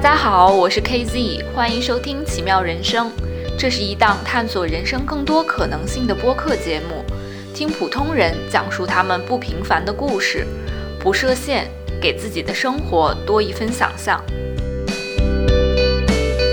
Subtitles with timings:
[0.00, 3.08] 大家好，我是 KZ，欢迎收听《奇妙人生》，
[3.58, 7.04] 这是一档探索人生更多可能性的播客节目，
[7.52, 10.46] 听普通人讲述他们不平凡的故事，
[11.00, 11.64] 不设限，
[12.00, 14.22] 给自己的生活多一分想象。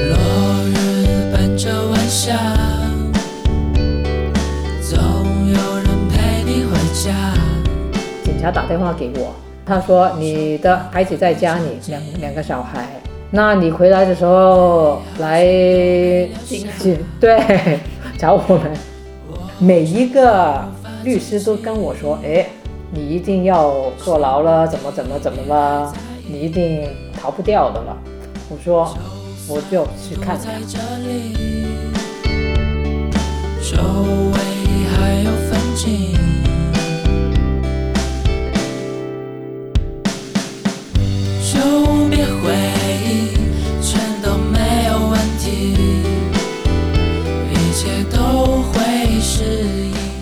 [0.10, 0.18] 落
[0.74, 2.36] 日伴着晚霞，
[4.82, 4.98] 总
[5.54, 7.14] 有人陪你回家。
[8.24, 12.88] 警察打电话给我，他说你的孩子在家里，两两个小孩，
[13.36, 15.44] 那你回来的时候来
[17.20, 17.80] 对
[18.18, 18.72] 找我们。
[19.60, 20.64] 每一个
[21.04, 22.48] 律师都跟我说，哎，
[22.92, 25.94] 你一定要坐牢了，怎么怎么怎么了，
[26.26, 26.88] 你一定
[27.22, 27.98] 逃不掉的了。
[28.50, 28.98] 我说
[29.50, 30.62] 我就去看看。
[33.62, 33.76] 周
[34.32, 34.38] 围
[34.88, 36.15] 还有风景。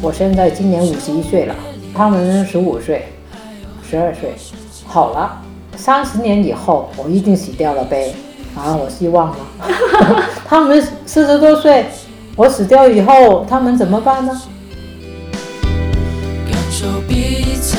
[0.02, 1.56] 我现在今年五十一岁了，
[1.96, 3.06] 他们十五岁、
[3.90, 4.34] 十二岁。
[4.86, 5.42] 好了，
[5.78, 8.14] 三十年以后我一定死掉了呗？
[8.54, 9.38] 啊，我希望了。
[10.46, 11.86] 他们四十多岁，
[12.36, 14.42] 我死掉以后，他们怎么办呢？
[16.46, 17.78] 感受彼此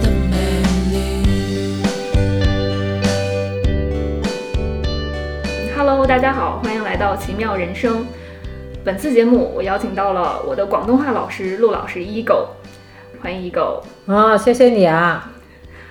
[0.00, 0.36] 的美
[0.92, 1.24] 丽。
[5.76, 8.06] Hello，大家好，欢迎来到奇妙人生。
[8.84, 12.48] 本次节目我邀请到了我的广东话老师陆老师 Ego，
[13.22, 13.80] 欢迎 Ego。
[14.06, 15.32] 啊，谢谢你啊。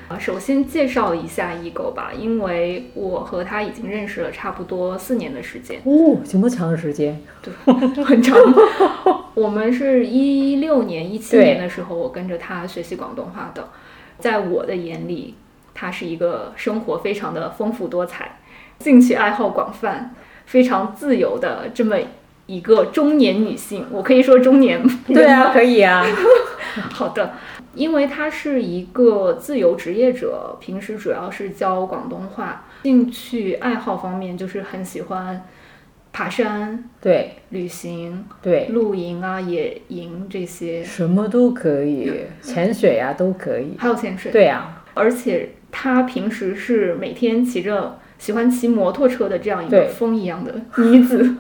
[0.10, 7.20] 啊，首先介绍一下 Ego 吧，因为我和他已经认识了差不多四年的时间，哦，这么长的时间？
[7.42, 7.52] 对，
[8.06, 8.38] 很长。
[9.34, 13.70] 我们是一六年、一七年的时候，我跟着他学习广东话的。
[14.20, 15.34] 在我的眼里，
[15.74, 18.38] 他是一个生活非常的丰富多彩、
[18.82, 20.14] 兴趣爱好广泛、
[20.46, 21.98] 非常自由的这么
[22.54, 23.86] 一个中年女性。
[23.92, 25.00] 我可以说中年吗？
[25.08, 26.06] 对啊， 可以啊。
[26.92, 27.34] 好的，
[27.76, 35.44] 因为她是一个自由职业者，平时主要是教广东话，兴趣爱好方面就是很喜欢
[36.12, 42.12] 爬山、对旅行、对，露营啊、野营这些，什么都可以，
[42.42, 43.76] 潜水啊都可以。
[43.78, 44.32] 还有潜水。
[44.32, 50.54] 对啊，而且她平时是每天骑着喜欢骑摩托车的这样一个对风一样的
[50.84, 51.36] 女子。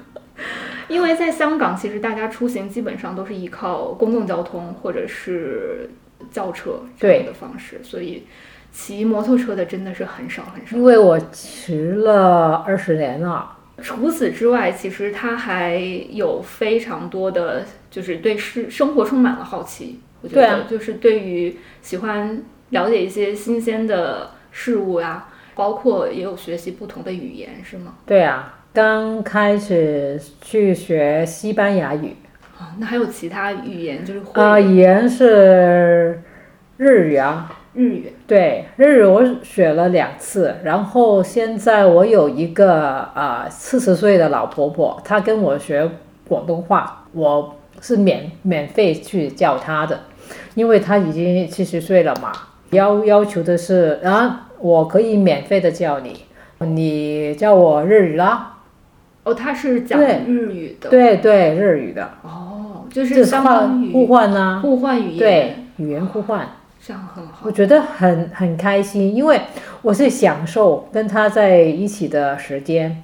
[0.88, 5.90] 因为在香港，其实大家出行基本上都是依靠公共交通或者是
[6.32, 8.24] 轿车这样的方式，所以
[8.72, 10.76] 骑摩托车的真的是很少很少。
[10.76, 13.58] 因为我骑了二十年了。
[13.82, 15.76] 除此之外，其实他还
[16.12, 20.00] 有非常多的，就是对生生活充满了好奇。
[20.22, 27.96] 我觉得就是对于喜欢了解一些新鲜的事物呀、包括也有学习不同的语言，是吗？
[28.06, 32.16] 对啊，刚开始去学西班牙语。
[32.58, 36.20] 哦，那还有其他语言，就是会啊，语言是
[36.78, 38.12] 日语啊，日语。
[38.26, 42.72] 对，日语我学了两次，然后现在我有一个
[43.14, 45.88] 啊四十岁的老婆婆，她跟我学
[46.28, 50.00] 广东话，我是免免费去教她的，
[50.56, 52.32] 因为她已经七十岁了嘛，
[52.72, 56.26] 要要求的是啊，我可以免费的教你，
[56.60, 58.53] 你教我日语啦，
[59.24, 60.90] 哦，他是讲日语的。
[60.90, 66.48] 对对，日语的，哦，就就是是相当于互换呐、互换语言，对，语言互换。
[66.86, 67.52] 这样很好我。
[67.52, 69.40] 觉得很很开心，因为
[69.82, 73.02] 我是享受跟他在一起的时间。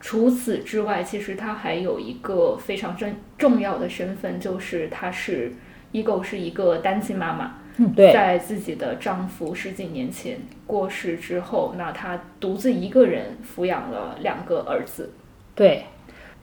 [0.00, 5.52] 除此之外，其实他还有一个非常重重要的身份，就是他是
[5.92, 7.56] Ego 是一个单亲妈妈。
[7.78, 15.10] 嗯，对在自己的丈夫十几年前过世之后，那她独自一个人抚养了两个儿子。
[15.54, 15.84] 对，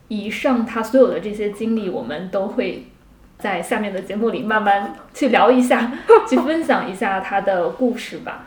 [0.08, 2.86] 以上她所有的这些经历，我们都会
[3.38, 5.92] 在下面的节目里慢慢去聊一下，
[6.28, 8.46] 去分享一下她的故事吧。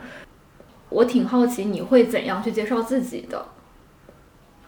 [0.88, 3.44] 我挺好奇你会怎样去介绍自己的，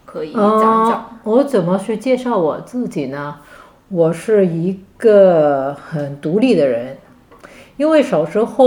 [0.04, 0.92] 可以讲一讲。
[0.92, 3.38] 啊我怎么去介绍我自己呢？
[3.88, 6.96] 我是一个很独立的人，
[7.80, 8.66] 因为小时候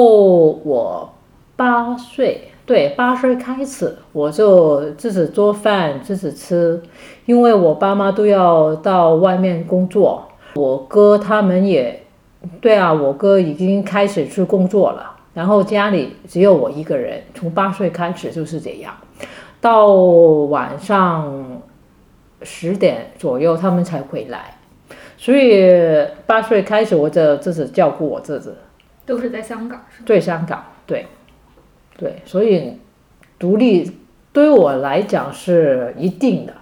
[0.64, 1.08] 我
[1.56, 6.82] 八岁，对，八岁开始我就自己做饭，自己吃，
[7.28, 10.24] 因为我爸妈都要到外面工作，
[10.56, 12.02] 我哥他们也，
[12.60, 18.96] 对啊，我哥已经开始去工作了，然后家里只有我一个人，从八岁开始就是这样，
[19.62, 21.62] 到晚上
[22.42, 24.58] 十点左右他们才回来，
[25.18, 25.72] 所以
[26.26, 28.50] 八岁开始我就自己照顾我自己。
[29.06, 30.04] 都是在香港，是？
[30.04, 31.06] 对香港，对，
[31.98, 32.78] 对，所以
[33.38, 33.92] 独立
[34.32, 36.54] 对我来讲是一定的，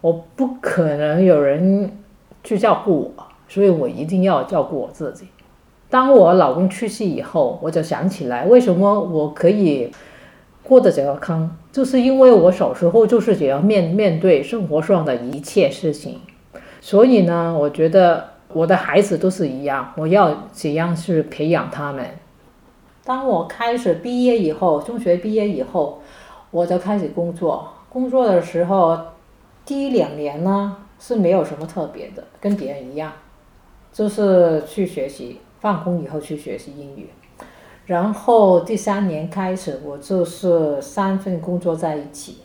[0.00, 1.96] 我不可能有人
[2.44, 5.26] 去照顾我，所以我一定要照顾我自己。
[5.88, 9.90] 当我老公去世以后，我就想起来，为什么我可以
[10.62, 16.20] 过得这个康，就是因为我小时候就是这样面面对生活上的一切事情。
[16.80, 22.06] 所以呢，我觉得我的孩子都是一样，我要怎样去培养他们。
[23.04, 26.00] 当我开始毕业以后，中学毕业以后，
[26.50, 27.68] 我就开始工作。
[27.88, 28.98] 工作的时候，
[29.64, 33.12] 第一两年呢是没有什么特别的，跟别人一样，
[33.92, 37.08] 就是去学习，放工以后去学习英语。
[37.86, 42.38] 然后第三年开始，我就是三份工作在一起，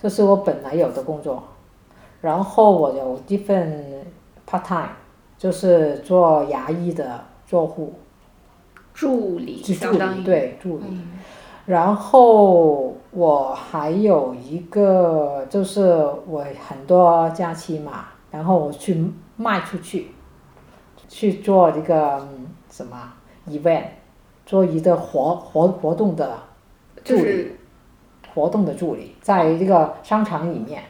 [0.00, 1.42] 这是我本来有的工作。
[2.22, 3.84] 然后我有一份
[4.48, 4.88] part time，
[5.40, 7.94] 就是做牙医的做护
[8.92, 10.84] 助理助相当于理，对助理。
[10.90, 11.18] 嗯
[11.66, 20.08] 然后我还有一个，就是我很多假期嘛，然后我去卖出去，
[21.08, 23.12] 去做一个嗯什么
[23.48, 23.84] event，
[24.44, 26.40] 做一个活活活动的
[27.04, 27.56] 助理，就是
[28.34, 30.82] 活动的助理，在一个商场里面。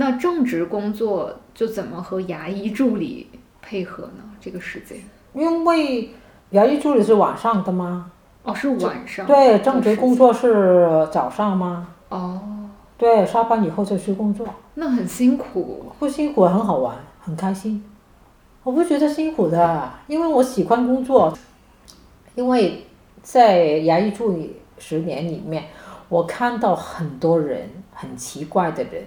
[0.00, 3.28] 那正职工作就怎么和牙医助理
[3.60, 4.22] 配合呢？
[4.40, 4.96] 这个时间
[5.34, 6.10] 因为
[6.50, 8.12] 牙医助理是晚上的吗？
[8.44, 11.88] 哦，是晚上对，正职工作是早上吗？
[12.10, 12.40] 哦，
[12.96, 15.86] 对，下班以后就去工作，那很辛苦。
[15.98, 17.84] 不辛苦，很好玩，很开心。
[18.62, 21.36] 我不觉得辛苦的，因为我喜欢工作。
[22.36, 22.86] 因为
[23.20, 25.64] 在牙医助理十年里面，
[26.08, 29.02] 我看到很多人很奇怪的人，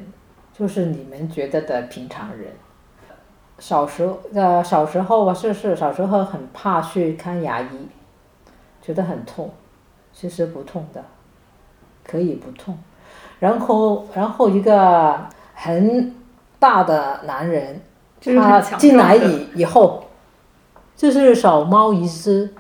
[0.58, 2.48] 就是你们觉得的平常人。
[3.60, 7.88] 小时候呃，小时候啊，是是，小时候很怕去看牙医，
[8.82, 9.52] 觉得很痛，
[10.12, 11.04] 其实不痛的，
[12.04, 12.78] 可以不痛。
[13.40, 15.20] 然后，然后一个
[15.54, 16.16] 很
[16.58, 17.82] 大的男人，
[18.22, 20.06] 他进来以以后，
[20.96, 22.54] 就是小猫一只，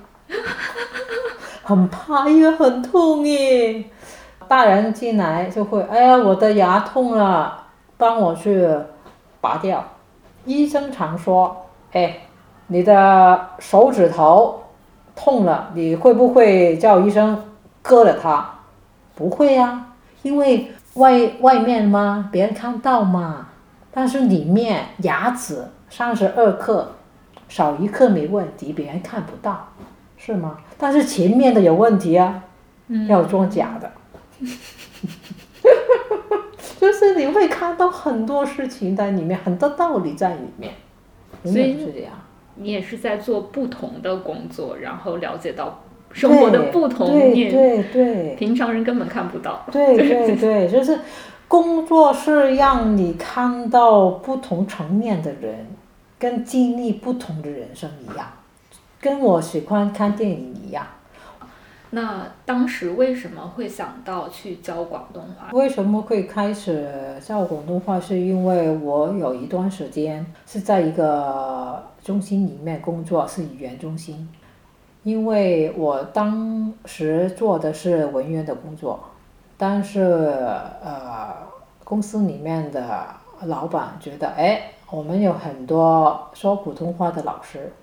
[1.64, 3.86] 很怕，因为很痛耶。
[4.48, 7.61] 大人进来就会，哎呀，我的牙痛了，
[8.02, 8.68] 帮我去
[9.40, 9.86] 拔掉。
[10.44, 12.18] 医生常说，哎，
[12.66, 14.64] 你的手指头
[15.16, 17.40] 痛了，你会不会叫医生
[17.84, 18.44] 割了它？
[19.14, 19.94] 不会呀、
[20.24, 23.50] 因为外外面嘛，别人看到嘛，
[23.92, 26.94] 但是里面牙齿三十二克，
[27.48, 29.68] 少一克没问题，别人看不到，
[30.18, 30.58] 是吗？
[30.76, 32.42] 但是前面的有问题啊，
[32.88, 33.92] 嗯要装假的。
[36.82, 40.74] 就是你会看到很多事情在里面，很多道理在里面，
[41.44, 42.12] 所以是这样。
[42.56, 49.64] 你也是在做不同的工作，然后了解到生活的不同对面，对对平常人根本看不到。
[49.72, 51.00] 对对 对，就是
[51.48, 55.68] 工作是让你看到不同层面的人，
[56.18, 58.26] 跟经历不同的人生一样，
[59.00, 60.84] 跟我喜欢看电影一样。
[61.94, 65.52] 那当时为什么会想到去教广东话？
[65.52, 66.90] 为什么会开始
[67.24, 68.00] 教广东话？
[68.00, 74.28] 是因为我有一段时间是在一个中心里面工作，是语言中心。
[75.04, 79.00] 因为我当时做的是文员的工作，
[79.58, 80.02] 但是
[80.82, 81.36] 呃，
[81.84, 83.06] 公司里面的
[83.46, 84.62] 老板觉得，哎，
[84.92, 87.74] 我们有很多说普通话的老师，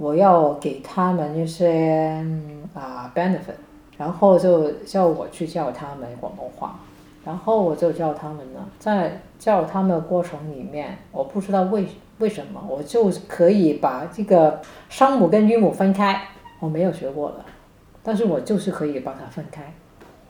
[0.00, 2.24] 我要给他们一些
[2.72, 3.60] 啊、benefit，
[3.98, 6.76] 然后就叫我去教他们广东话，
[7.22, 11.86] 然后我就教他们呢，在教他们的过程里面，我不知道为
[12.18, 16.22] 为什么，我就可以把这个声母跟韵母分开，
[16.60, 17.44] 我没有学过的，
[18.02, 19.70] 但是我就是可以把它分开。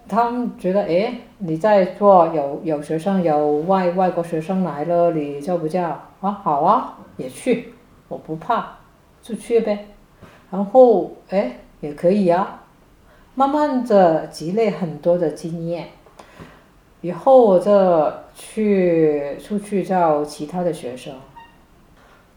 [0.09, 5.97] 他们觉得，诶，你在做有有学生有外外国学生来了，你教不教？
[6.21, 7.73] 啊，好啊，也去，
[8.09, 8.80] 我不怕，
[9.23, 9.87] 就去呗。
[10.51, 12.63] 然后，诶，也可以啊，
[13.35, 15.89] 慢慢的积累很多的经验，
[17.01, 17.73] 以后我再
[18.35, 21.15] 去出去教其他的学生。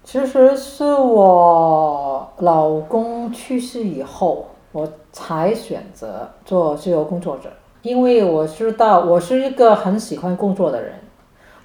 [0.04, 7.50] 其实是我老公去世以后，我才选择做自由工作者，
[7.82, 10.94] 因为我知道我是一个很喜欢工作的人。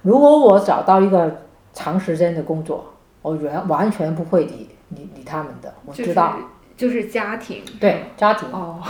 [0.01, 1.29] 如果我找到一个
[1.73, 2.85] 长时间的工作，
[3.21, 6.35] 我完完全不会理理理他们的，我知道，
[6.77, 7.63] 就是家庭。
[7.79, 8.81] 对家庭哦，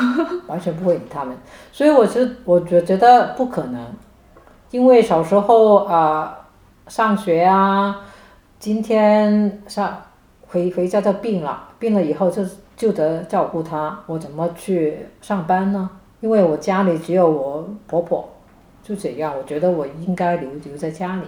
[0.48, 1.36] 完全不会理他们，
[1.72, 3.86] 所以我是我觉觉得不可能，
[4.72, 6.48] 因为小时候啊、
[6.88, 8.02] 上学啊，
[8.60, 10.02] 今天上
[10.48, 12.44] 回回家就病了，病了以后就
[12.76, 15.90] 就得照顾他，我怎么去上班呢？
[16.22, 18.28] 因为我家里只有我婆婆，
[18.84, 21.24] 就这样，我觉得我应该留留在家里。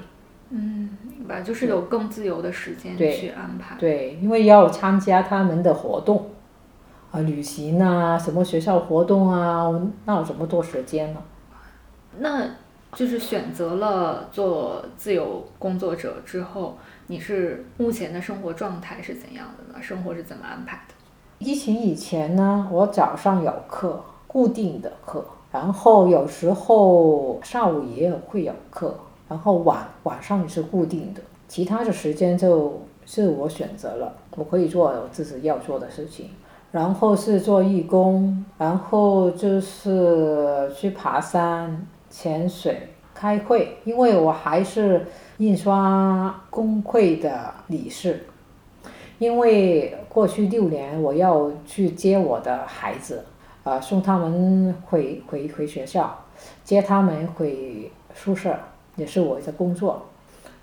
[0.54, 3.78] 嗯，明白，就是有更自由的时间去安排。
[3.80, 6.30] 对，因为要参加他们的活动，
[7.12, 11.22] 啊，旅行啊，什么学校活动啊，我哪有这么多时间呢？
[12.20, 12.46] 那
[12.94, 16.78] 就是选择了做自由工作者之后，
[17.08, 19.82] 你是目前的生活状态是怎样的呢？
[19.82, 20.94] 生活是怎么安排的？
[21.40, 28.94] 疫情以前呢，我早上有课，固定的课，然后有时候上午也有会有课，
[29.32, 36.32] 然后晚晚上也是固定的，其他的时间就是我选择了，我可以做我自己要做的事情。
[36.70, 45.06] 然后是做义工，然后就是去爬山、潜水、开会，因为我还是
[45.38, 48.26] 印刷工会的理事。
[49.18, 53.24] 因为过去六年我要去接我的孩子，
[53.64, 56.18] 呃，送他们回回回学校，
[56.66, 58.58] 接他们回宿舍，
[58.96, 60.06] 也是我的工作。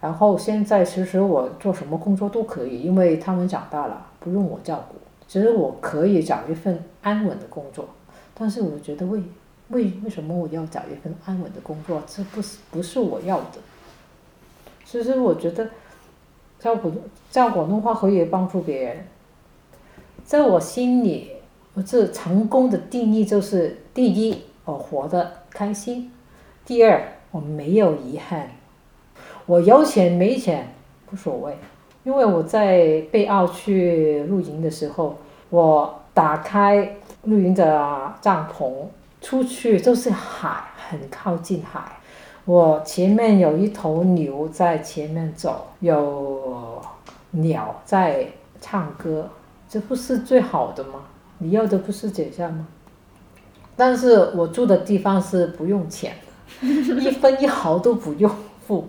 [0.01, 4.97] 然后现在其实我做什么工作都可以，因为他们长大了，不用我照顾。
[5.27, 7.89] 其实我可以找一份安稳的工作，
[8.33, 9.23] 但是我觉得为
[9.69, 12.03] 为为什么我要找一份安稳的工作？
[12.07, 13.59] 这不是不是我要的。
[14.85, 15.69] 其实我觉得，
[16.59, 16.91] 教普
[17.31, 19.07] 教广东话可以帮助别人。
[20.25, 21.33] 在我心里，
[21.75, 26.11] 我这成功的定义就是：第一，我活得开心；
[26.65, 28.51] 第二，我没有遗憾。
[29.47, 30.75] 我有钱没钱
[31.11, 31.57] 无所谓，
[32.05, 35.17] 因为我在贝澳去露营的时候，
[35.51, 38.73] 我打开露营的帐篷，
[39.21, 41.81] 出去就是海，很靠近海。
[42.45, 46.83] 我前面有一头牛在前面走，有
[47.33, 48.27] 鸟在
[48.61, 49.29] 唱歌，
[49.69, 51.05] 这不是最好的吗？
[51.39, 52.67] 你要的不是这样吗？
[53.77, 56.15] 但是我住的地方是不用钱，
[56.63, 58.31] 一分一毫都不用
[58.67, 58.89] 付。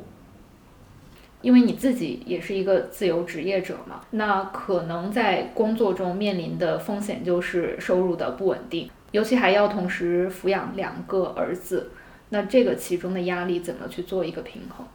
[1.41, 11.91] 因为你自己也是一个自由职业者嘛，那可能在工作中面临的风险就是收入的不稳定，尤其还要同时抚养两个儿子，
[12.27, 14.85] 那这个其中的压力怎么去做一个平衡？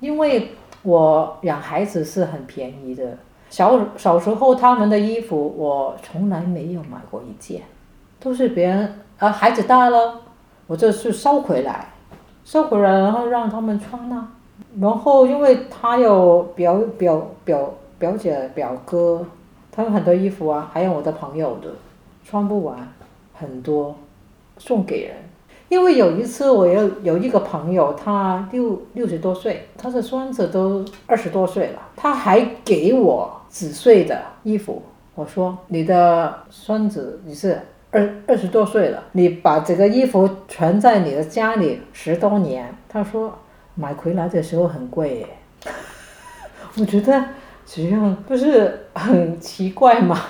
[0.00, 3.18] 因为我养孩子是很便宜的，
[3.50, 7.60] 小小时候他们的衣服我从来没有买过一件，
[8.18, 10.22] 都是别人啊，孩子大了，
[10.66, 11.92] 我就去收回来，
[12.44, 14.28] 收回来然后让他们穿呐、
[14.80, 19.24] 然后因为他有表表表表姐表哥，
[19.70, 21.70] 他有很多衣服啊，还有我的朋友的，
[22.24, 22.76] 穿不完，
[23.32, 23.94] 很多，
[24.58, 25.16] 送给人。
[25.68, 34.80] 因为有一次我有有一个朋友，他六六十多岁，他的孙子都二十多岁了，他还给我几岁的衣服。
[35.16, 42.74] 我说你的孙子你是二二十多岁了，你把这个衣服存在你的家里十多年。
[42.88, 43.38] 他说
[43.74, 45.26] 买回来的时候很贵耶，
[46.78, 47.24] 我觉得
[47.64, 50.20] 这样不是很奇怪吗？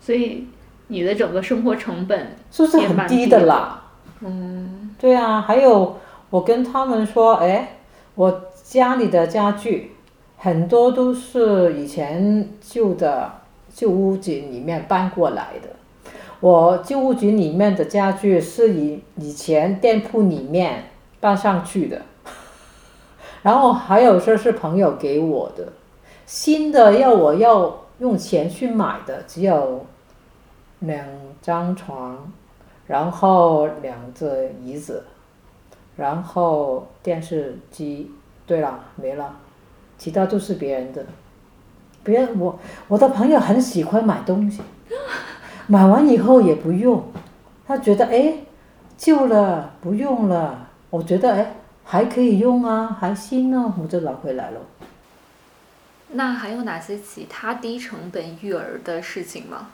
[0.00, 0.48] 所以
[0.88, 3.82] 你的整个生活成本是不是很低的的啦？
[4.20, 5.98] 嗯，对啊，还有
[6.30, 7.76] 我跟他们说，哎，
[8.14, 9.92] 我家里的家具
[10.36, 13.30] 很多都是以前旧的
[13.72, 15.68] 旧屋子里面搬过来的。
[16.40, 22.00] 我旧屋子里面的家具是以以前店铺里面搬上去的，
[23.42, 25.72] 然后还有说是朋友给我的，
[26.24, 29.84] 新的要我要用钱去买的只有
[30.78, 31.06] 两
[31.42, 32.32] 张床，
[32.86, 35.04] 然后两个椅子，
[35.96, 38.10] 然后电视机，
[38.46, 39.36] 对了，没了，
[39.98, 41.04] 其他都是别人的。
[42.02, 44.60] 别人我我的朋友很喜欢买东西，
[45.66, 47.04] 买完以后也不用，
[47.66, 48.34] 他觉得哎
[48.96, 51.54] 旧了不用了，我觉得哎
[51.84, 54.60] 还可以用啊，还新呢，我就拿回来了。
[56.12, 59.68] 那还有哪些其他低成本育儿的事情吗？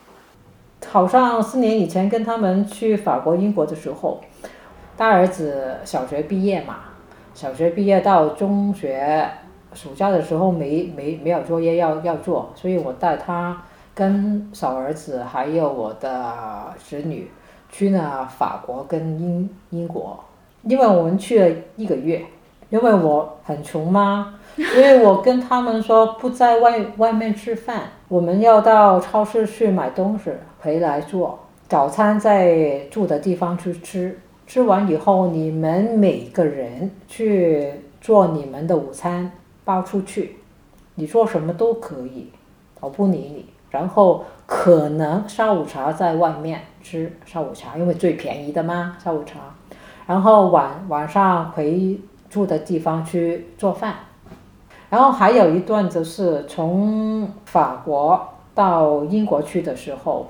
[0.86, 4.20] 好像四年以前跟他们去法国、英国的时候，
[4.96, 6.76] 大儿子小学毕业嘛，
[7.34, 9.30] 小学毕业到中学，
[9.76, 13.62] 暑假的时候没没没有作业要要做，所以我带他
[13.94, 17.30] 跟小儿子还有我的侄女
[17.70, 20.18] 去了法国跟英英国，
[20.62, 22.24] 因为我们去了一个月，
[22.70, 30.30] 因为我很穷嘛， 所以我跟他们说不在外外面吃饭，我们要到超市去买东西
[30.60, 31.38] 回来做。
[31.68, 39.32] 早餐在住的地方去吃，吃完以后你们每个人去做你们的午餐，
[39.66, 40.36] 包出去，
[40.94, 42.30] 你做什么都可以，
[42.80, 43.46] 我不理你。
[43.68, 49.40] 然后可能下午茶在外面吃下午茶，因为最便宜的嘛下午茶。
[50.06, 53.96] 然后晚晚上回住的地方去做饭。
[54.88, 60.28] 然后还有一段就是从法国到英国去的时候，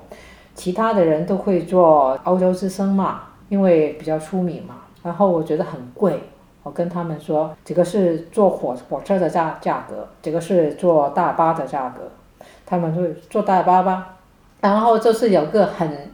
[0.55, 4.77] 其他的人都会坐欧洲之声嘛，因为比较出名嘛。
[5.03, 6.19] 然后我觉得很贵，
[6.67, 12.01] 我跟他们说，这个是坐火火车的价价格，这个是坐大巴的价格。
[12.65, 14.15] 他们说坐大巴吧。
[14.59, 16.11] 然后就是有个很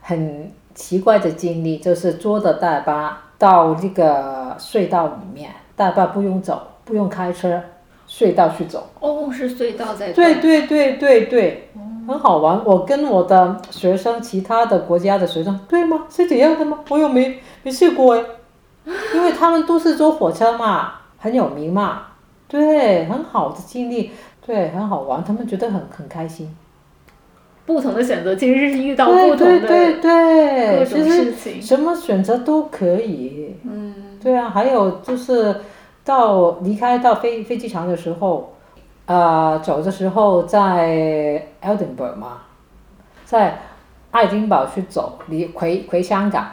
[0.00, 7.60] 很奇怪的经历，就是坐的大巴到那个隧道里面，大巴不用走，不用开车，
[8.08, 8.88] 隧道去走。
[9.00, 11.68] 哦，是隧道在对对对对对，
[12.08, 12.64] 很好玩。
[12.64, 16.06] 我跟我的学生，其他的国家的学生，对吗？
[16.08, 16.78] 是这样的吗？
[16.88, 18.24] 我又没没试过哎，
[19.14, 22.02] 因为他们都是坐火车嘛，很有名嘛，
[22.48, 24.10] 对，很好的经历，
[24.44, 26.54] 对，很好玩，他们觉得很很开心。
[27.66, 31.62] 不同的选择其实是遇到不同的对对对对，各种事情。
[31.62, 33.54] 什么选择都可以。
[33.62, 35.54] 嗯，对啊，还有就是
[36.04, 38.54] 到离开到飞飞机场的时候，
[39.06, 42.38] 呃，走的时候在 Edinburgh 嘛，
[43.24, 43.60] 在
[44.10, 46.48] 爱丁堡去走，离回回香港，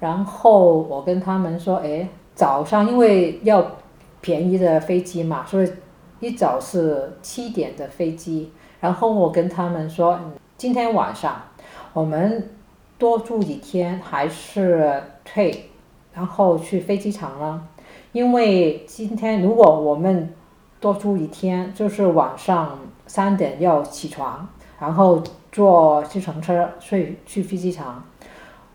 [0.00, 3.64] 然后我跟他们说，哎，早上因为要
[4.20, 5.72] 便宜的飞机嘛，所以
[6.20, 10.18] 一早是七点的飞机，然后我跟他们说，
[10.56, 11.40] 今天晚上
[11.92, 12.50] 我们
[12.98, 15.70] 多住几天还是退，
[16.12, 17.62] 然后去飞机场呢？
[18.12, 20.34] 因为今天如果我们
[20.80, 24.48] 多住一天，就是晚上三点要起床，
[24.80, 28.02] 然后坐计程车去去飞机场，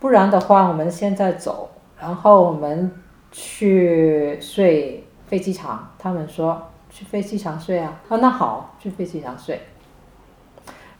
[0.03, 2.91] 不然的话我们现在走，然后我们
[3.31, 5.93] 去睡飞机场。
[5.97, 9.61] 他们说去飞机场睡啊，啊那好，去飞机场睡。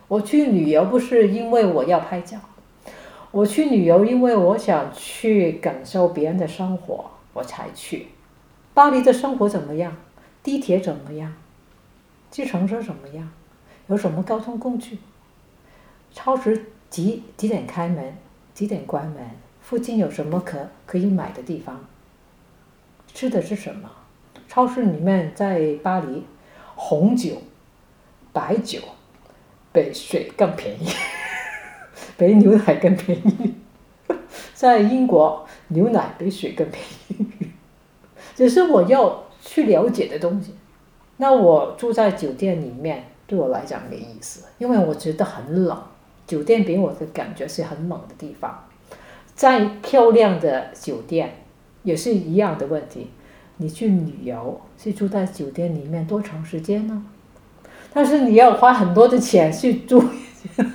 [0.08, 2.38] 我去旅游不是因为我要拍照，
[3.32, 8.08] 我去旅游因为我想去感受别人的生活，我才去。
[8.74, 9.98] 巴黎的生活怎么样？
[10.42, 11.34] 地铁怎么样？
[12.32, 13.30] 计程车怎么样？
[13.88, 14.98] 有什么交通工具？
[16.14, 18.16] 超市几几点开门？
[18.54, 19.30] 几点关门？
[19.62, 21.88] 附近有什么可可以买的地方？
[23.14, 23.90] 吃的是什么？
[24.48, 26.24] 超市里面在巴黎，
[26.76, 27.42] 红酒、
[28.32, 28.80] 白酒
[29.72, 30.88] 比水更便宜，
[32.18, 33.56] 比牛奶更便宜。
[34.54, 37.52] 在英国，牛奶比水更便宜。
[38.36, 40.54] 只是我要去了解的东西。
[41.18, 45.82] 那我住在酒店里面，对我来讲没意思，因为我觉得很冷。
[46.26, 48.66] 酒店给我的感觉是很猛的地方。
[49.36, 51.44] 再漂亮的酒店
[51.84, 53.10] 也是一样的问题。
[53.58, 57.06] 你去旅游是住在酒店里面多长时间呢？
[57.94, 60.04] 但是你要花很多的钱去住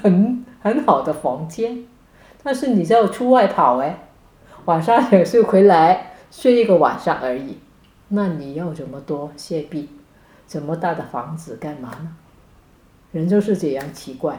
[0.02, 1.84] 很很好的房间，
[2.42, 3.98] 但是你就要出外跑哎，
[4.66, 7.58] 晚上也是回来睡一个晚上而已。
[8.08, 9.88] 那你要这么多谢币，
[10.46, 12.16] 这么大的房子干嘛呢？
[13.10, 14.38] 人就是这样奇怪，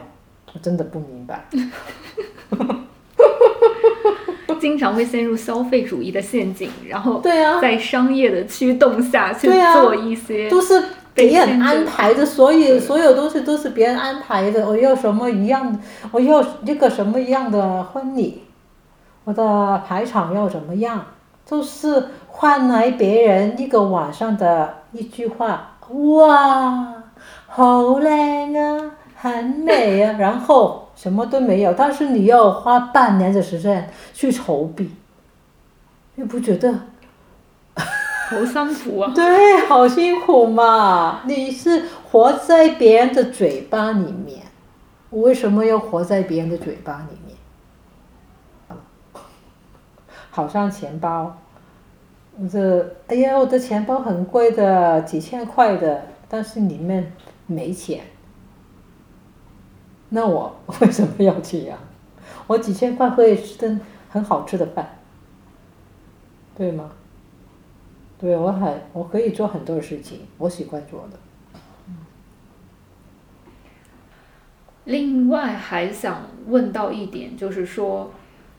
[0.52, 1.44] 我真的不明白。
[4.60, 10.84] 经常会陷入消费主义的陷阱，然后对啊，在商业的驱动下去做一些都是
[11.14, 14.68] 别人安排的，所以所有东西都是别人安排的。
[14.68, 15.78] 我要什么一样的，
[16.12, 18.42] 我要一个什么一样的婚礼，
[19.24, 21.06] 我的排场要怎么样，
[21.48, 27.02] 都是换来别人一个晚上的一句话，哇，
[27.46, 28.90] 好靓啊，
[29.22, 34.86] 很美啊，然后什么都没有，但是你要花半年的时间去筹备，
[36.14, 36.72] 你不觉得？
[38.30, 39.12] 好辛苦啊！
[39.14, 41.20] 对，好辛苦嘛！
[41.26, 44.40] 你是活在别人的嘴巴里面，
[45.10, 47.36] 我为什么要活在别人的嘴巴里面？
[50.30, 51.36] 好像钱包，
[52.38, 57.12] 我这哎呀，我的钱包很贵的，几千块的，但是里面
[57.46, 58.00] 没钱。
[60.10, 61.78] 那我 为什么要这样？
[62.46, 64.98] 我几千块可以吃顿很好吃的饭，
[66.56, 66.90] 对吗？
[68.18, 71.18] 对我很我可以做很多事情，我喜欢做的。
[74.84, 78.12] 另外还想问到一点，就是说，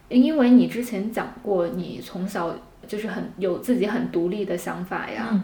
[0.07, 2.55] 因为你之前讲过，你从小
[2.87, 5.27] 就是很有自己很独立的想法呀。
[5.31, 5.43] 嗯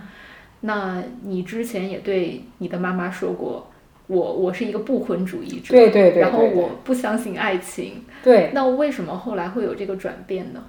[0.61, 3.66] 那你之前也对你的妈妈说过，
[4.07, 8.03] 我我是一个不婚主义者，对对对然后我不相信爱情。
[8.23, 10.63] 对，那为什么后来会有这个转变呢？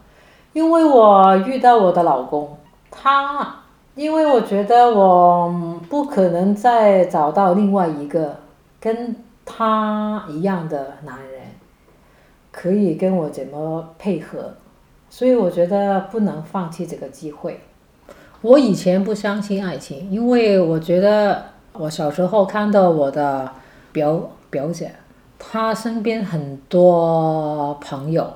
[0.52, 2.58] 因为我遇到我的老公，
[2.90, 3.60] 他，
[3.94, 8.36] 因为我觉得我嗯不可能再找到另外一个
[8.80, 11.42] 跟他一样的男人，
[12.50, 14.54] 可以跟我怎么配合，
[15.08, 17.60] 所以我觉得不能放弃这个机会。
[18.40, 21.44] 我以前不相信爱情，因为我觉得
[21.78, 23.48] 我小时候看到我的
[23.92, 24.92] 表表姐，
[25.38, 28.28] 她身边很多朋友，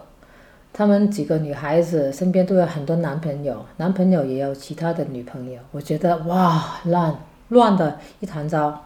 [0.73, 8.85] 她们几个女孩子身边都有很多男朋友，男朋友也有其他的女朋友，我觉得哇乱乱的一团糟。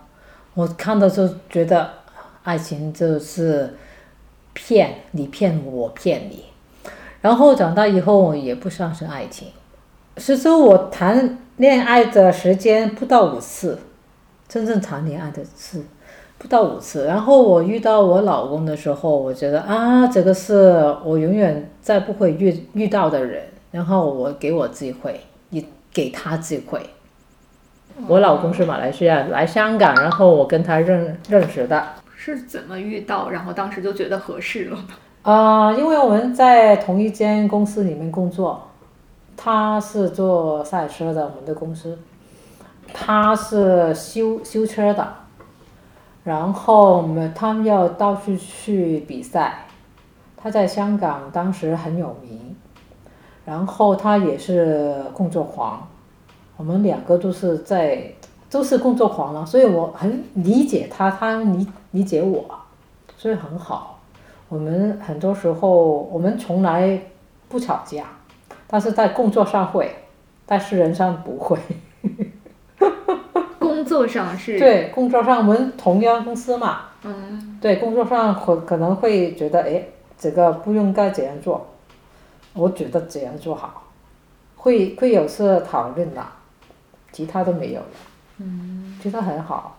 [0.54, 1.90] 我看到就觉得
[2.42, 3.76] 爱情就是
[4.54, 6.46] 骗你骗我，骗你。
[7.20, 9.48] 然后长大以后也不相信爱情。
[10.16, 13.78] 其实我谈恋爱的时间不到五次，
[14.48, 15.82] 真正谈恋爱的是
[16.38, 17.06] 不到五次。
[17.06, 23.42] 然后我遇到我老公的时候，我觉得啊，这个是我永远再不会遇遇到的人。
[23.72, 26.80] 然后我给我机会，也给他机会。
[28.06, 31.84] 我老公是马来西亚来香港，然后我跟他认认识的。
[32.16, 33.28] 是怎么遇到？
[33.30, 34.78] 然后当时就觉得合适了。
[35.22, 38.68] 啊、因为我们在同一间公司里面工作，
[39.36, 41.98] 他是做赛车的，我们的公司，
[42.92, 45.06] 他是修修车的，
[46.24, 49.66] 然后我们他们要到处去比赛，
[50.36, 52.56] 他在香港当时很有名，
[53.44, 55.86] 然后他也是工作狂，
[56.56, 58.12] 我们两个都是在
[58.50, 62.44] 都是工作狂了，所以我很理解他，他理理解我，
[63.16, 64.00] 所以很好。
[64.48, 67.00] 我们很多时候我们从来
[67.48, 68.04] 不吵架，
[68.66, 69.94] 但是在工作上会，
[70.46, 71.58] 但是人上不会。
[73.58, 79.82] 工作上是，对，工作上我们同样公司嘛，嗯，对，工作上可可能会觉得，哎，
[80.18, 81.66] 这个不应该这样做，
[82.54, 83.84] 我觉得这样做好，
[84.56, 86.24] 会会有次讨论的，
[87.12, 87.86] 其他都没有了，
[88.38, 89.76] 嗯，觉得很好。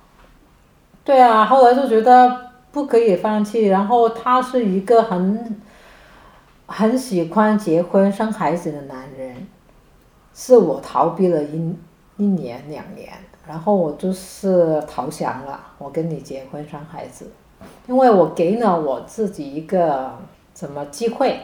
[1.03, 5.61] 对啊，后来就觉得不可以放弃，然后他是一个很
[6.65, 9.47] 很喜欢结婚生孩子的男人，
[10.33, 11.75] 是我逃避了一
[12.17, 13.13] 一年两年，
[13.47, 17.31] 然后我就是投降了，我跟你结婚生孩子，
[17.87, 20.11] 因为我给了我自己一个
[20.55, 21.39] 什么机会，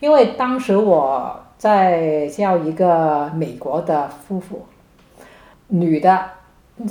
[0.00, 4.66] 因为当时我在叫一个美国的夫妇，
[5.68, 6.24] 女的，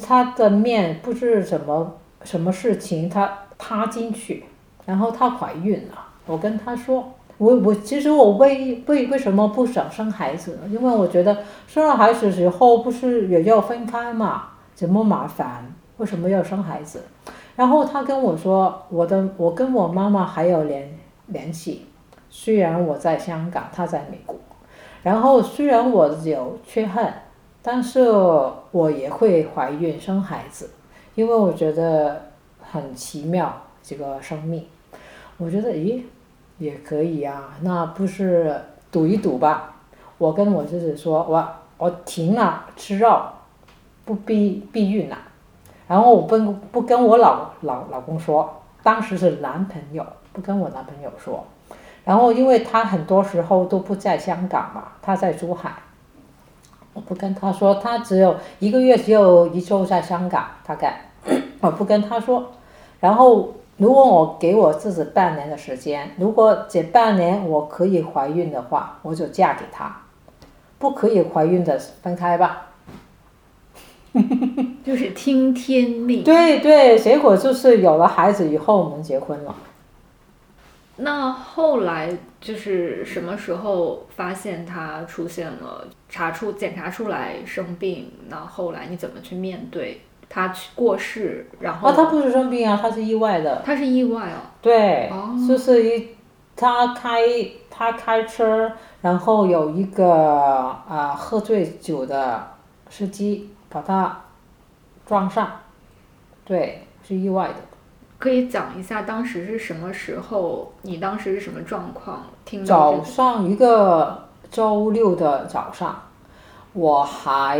[0.01, 4.45] 她的面不知什么什么事情，她塌进去，
[4.86, 7.13] 然后她怀孕了，我跟她说。
[7.41, 10.60] 我我其实我为为为什么不想生孩子？
[10.69, 15.73] 因为我觉得生了孩子以后不是也要分开嘛，怎么麻烦？
[15.97, 17.01] 为什么要生孩子？
[17.56, 21.88] 然后他跟我说，我的我跟我妈妈还有联联系，
[22.30, 24.36] 虽然我在香港，他在美国，
[25.01, 27.23] 然后虽然我有缺憾，
[27.63, 28.08] 但是
[28.69, 30.69] 我也会怀孕生孩子，
[31.15, 32.21] 因为我觉得
[32.60, 34.63] 很奇妙这个生命，
[35.39, 36.04] 我觉得咦。
[36.62, 38.56] 也可以啊，那不是
[38.91, 39.74] 赌一赌吧？
[40.19, 41.43] 我跟我自己说，我
[41.80, 43.19] 我停了吃肉，
[44.06, 45.17] 不避避孕了。
[45.88, 46.38] 然后我不
[46.71, 51.43] 不跟我老老老公说，当时是男朋友，不跟我男朋友说。
[52.06, 55.74] 然后因为他很多时候都不在香港嘛，他在珠海，
[56.93, 61.10] 我不跟他说，他只有一个月只有一周在香港，大概
[61.60, 62.52] 我不跟他说。
[63.00, 63.52] 然后。
[63.82, 69.88] 如果我给我自己半年的时间，如果这半年我可以怀孕的话，我就嫁给他；
[70.78, 72.67] 不可以怀孕的分开吧。
[74.86, 76.24] 就是听天命。
[76.24, 79.56] 对对，结果就是有了孩子以后，我们结婚了。
[80.98, 88.12] 那后来就是什么时候发现他出现了查出检查出来生病？
[88.30, 90.02] 那后来你怎么去面对？
[90.34, 93.62] 他去过世，然后啊，他不是生病啊，他是意外的。
[93.65, 94.48] 他是意外哦。
[94.62, 96.08] 对，哦就是一
[96.56, 97.20] 他开
[97.70, 100.10] 他开车，然后有一个
[100.88, 102.48] 啊、喝醉酒的
[102.89, 104.22] 司机把他
[105.06, 105.52] 撞上，
[106.46, 107.56] 对，是意外的。
[108.17, 110.72] 可以讲一下当时是什么时候？
[110.84, 112.24] 你当时是什么状况？
[112.46, 116.02] 听到早这个上一个周六的早上，
[116.73, 117.60] 我还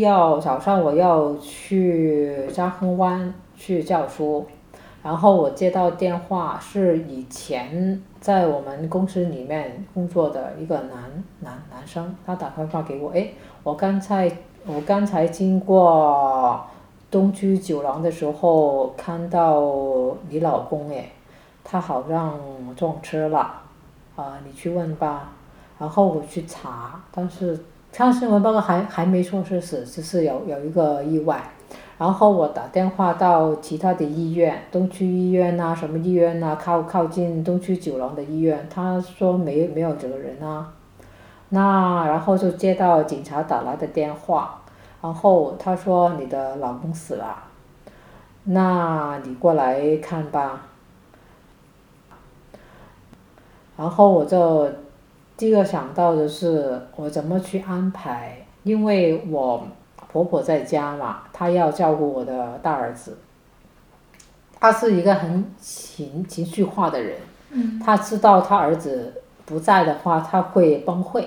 [0.00, 4.44] 要早上我要去嘉亨湾去教书，
[5.02, 14.30] 然后我接到电话是以前在我们公司里面工作的一个男男男生，他打电话给我，诶，我刚才
[14.66, 16.60] 我刚才经过
[17.10, 19.62] 东区走廊的时候看到
[20.28, 21.10] 你老公，诶，
[21.64, 22.38] 他好像
[22.76, 23.60] 撞车了。
[24.14, 25.32] 啊、你去问吧。
[25.78, 27.58] 然后我去查，但是
[27.92, 31.42] 看新闻报告还还没说是死，只是有有一个意外。
[31.98, 40.72] 然后我打电话到其他的医院，东区医院呐、什么医院呐、靠靠近东区走廊的医院，他说没没有这个人啊，
[41.50, 44.62] 那然后就接到警察打来的电话，
[45.02, 47.44] 然后他说你的老公死了，
[48.44, 50.62] 那你过来看吧。
[53.76, 54.68] 然后我就
[55.42, 59.66] 第一个想到的是我怎么去安排，因为我
[60.12, 63.18] 婆婆在家嘛，她要照顾我的大儿子。
[64.60, 67.16] 她是一个很情情绪化的人，
[67.50, 71.26] 嗯她知道她儿子不在的话，她会崩溃，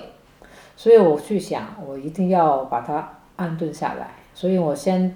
[0.78, 4.08] 所以我去想，我一定要把他安顿下来。
[4.32, 5.14] 所以我先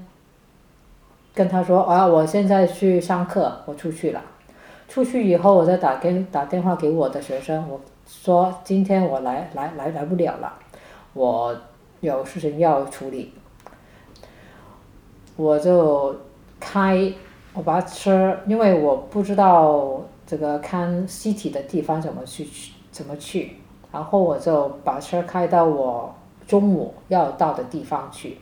[1.35, 4.21] 跟他说啊，我现在去上课，我出去了。
[4.89, 7.81] 出去以后，我再打给打电话给我的学生，我
[8.13, 10.53] 说今天我来来来来不了了，
[11.15, 11.57] 我
[12.01, 13.33] 有事情要处理。
[15.37, 16.15] 我就
[16.59, 17.13] 开，
[17.55, 23.57] 我把车，因为我不知道这个看尸体的地方怎么去去怎么去，
[23.93, 26.13] 然后我就把车开到我
[26.47, 28.39] 中午要到的地方去，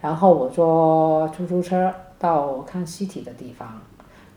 [0.00, 3.78] 然后我坐出租车到看尸体的地方。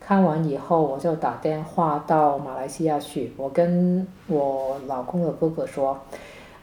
[0.04, 3.32] 看完以后，我就打电话到马来西亚去。
[3.36, 5.96] 我跟我老公的哥哥说：“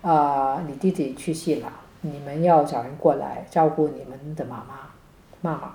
[0.04, 1.72] 啊、你弟弟去世了，
[2.02, 4.90] 你们要找人过来照顾你们的妈妈，
[5.42, 5.72] 妈妈，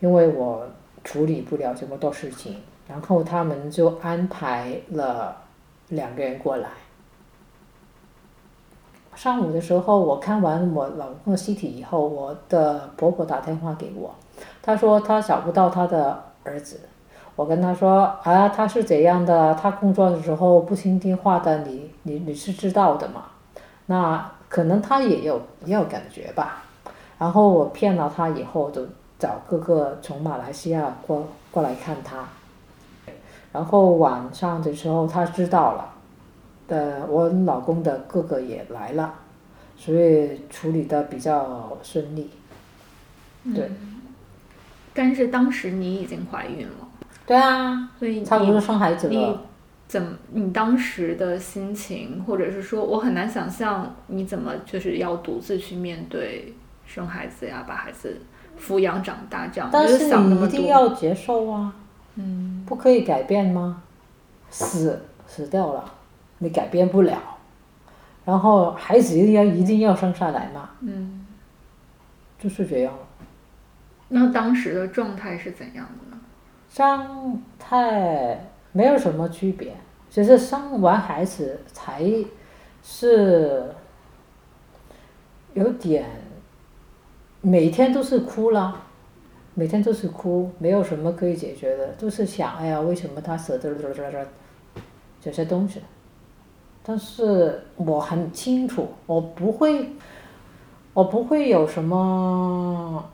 [0.00, 0.68] 因为我
[1.02, 5.34] 处理不了这么多事情。”然后他们就安排了
[5.88, 6.68] 两个人过来。
[9.14, 14.14] 上午的时候，我看完我老公的尸体以后，我的婆婆打电话给我，
[14.60, 16.80] 她说她找不到她的儿子。
[17.40, 19.54] 我跟他说啊，他是怎样的？
[19.54, 23.28] 他工作的时候不听电话的，你你你是知道的嘛？
[23.86, 26.64] 那可能他也有也有感觉吧。
[27.18, 28.86] 然后我骗了他以后，就
[29.18, 32.28] 找哥哥从马来西亚过过来看他。
[33.52, 35.94] 然后晚上的时候他知道了，
[36.68, 39.14] 的我老公的哥哥也来了，
[39.78, 42.28] 所以处理的比较顺利。
[43.54, 43.70] 对，
[44.92, 46.88] 但是当时你已经怀孕了，
[47.30, 49.40] 对啊，所以差不多你生孩子你了。
[49.86, 56.52] 怎么你当时的心情，或者是说我很难想象你怎么就是要独自去面对
[56.84, 58.20] 生孩子呀，把孩子
[58.60, 60.66] 抚养长大这样，但就是想你一定。
[60.66, 61.72] 要接受啊，
[62.16, 63.80] 嗯，不可以改变吗？
[64.50, 65.84] 死死掉了，
[66.38, 67.16] 你改变不了。
[68.24, 71.24] 然后孩子一定要一定要生下来嘛，嗯，
[72.40, 72.92] 就是这样。
[74.08, 76.09] 那当时的状态是怎样的
[76.70, 76.74] 呢？
[76.74, 78.38] 状态
[78.72, 79.74] 没有什么区别，
[80.10, 82.02] 只是生完孩子才
[82.82, 83.64] 是
[85.54, 86.06] 有点，
[87.40, 88.82] 每天都是哭了，
[89.54, 93.74] 每天都是哭，没有什么可以解决的，都是想，哎呀，为什么他死的
[95.20, 95.82] 这些东西。
[96.82, 99.90] 但是我很清楚，我不会，
[100.94, 103.04] 我不会有什么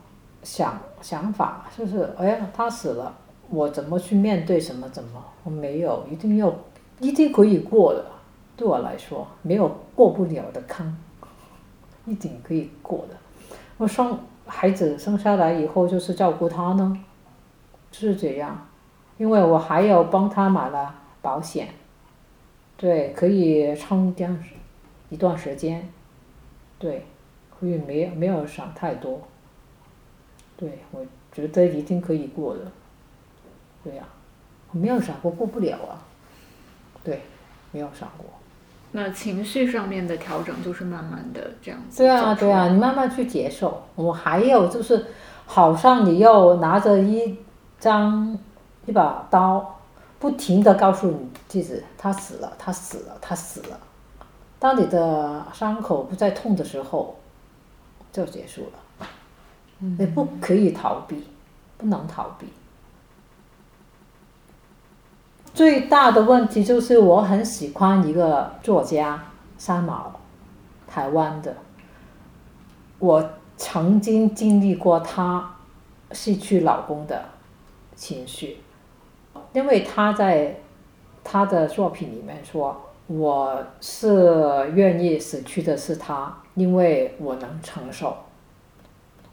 [0.43, 3.13] 想想法，就是哎呀，他死了，
[3.51, 5.23] 我怎么去面对什么怎么？
[5.45, 6.55] 我没有，一定要，
[7.01, 8.05] 一定可以过的。
[8.57, 10.97] 对我来说，没有过不了的坎，
[12.07, 13.17] 一定可以过的。
[13.77, 16.99] 我生孩子生下来以后，就是照顾他呢，
[17.91, 18.67] 就是这样。
[19.19, 21.69] 因为我还有帮他买了保险，
[22.77, 24.39] 对，可以撑这样
[25.09, 25.89] 一段时间，
[26.79, 27.07] 对，
[27.59, 29.21] 所以没没有想太多。
[30.57, 32.61] 对，我觉得一定可以过的。
[33.87, 34.03] 对呀、
[34.73, 36.03] 我没有想过过不了啊。
[37.05, 37.23] 对，
[37.71, 38.27] 没有想过。
[38.91, 41.99] 那情绪上面的调整就是慢慢的这样子。
[41.99, 42.67] 对啊，对啊，。
[42.67, 43.81] 你慢慢去接受。
[43.95, 45.07] 我还有就是，
[45.47, 47.39] 好像你又拿着一
[47.79, 48.37] 张
[48.87, 49.79] 一把刀，
[50.19, 53.79] 不停的告诉你自己，他死了，他死了，他死了。
[54.59, 57.17] 当你的伤口不再痛的时候，
[58.11, 59.07] 就结束了。
[59.79, 61.25] 你不可以逃避，
[61.79, 62.49] 不能逃避。
[65.57, 69.25] 最大的问题就是我很喜欢一个作家
[69.57, 70.21] 三毛，
[70.87, 71.57] 台湾的。
[72.99, 75.55] 我曾经经历过她
[76.13, 77.25] 失去老公的
[77.95, 78.59] 情绪，
[79.55, 80.57] 因为她在
[81.25, 88.15] 她的作品里面说：“我是愿意死去的是他，因为我能承受。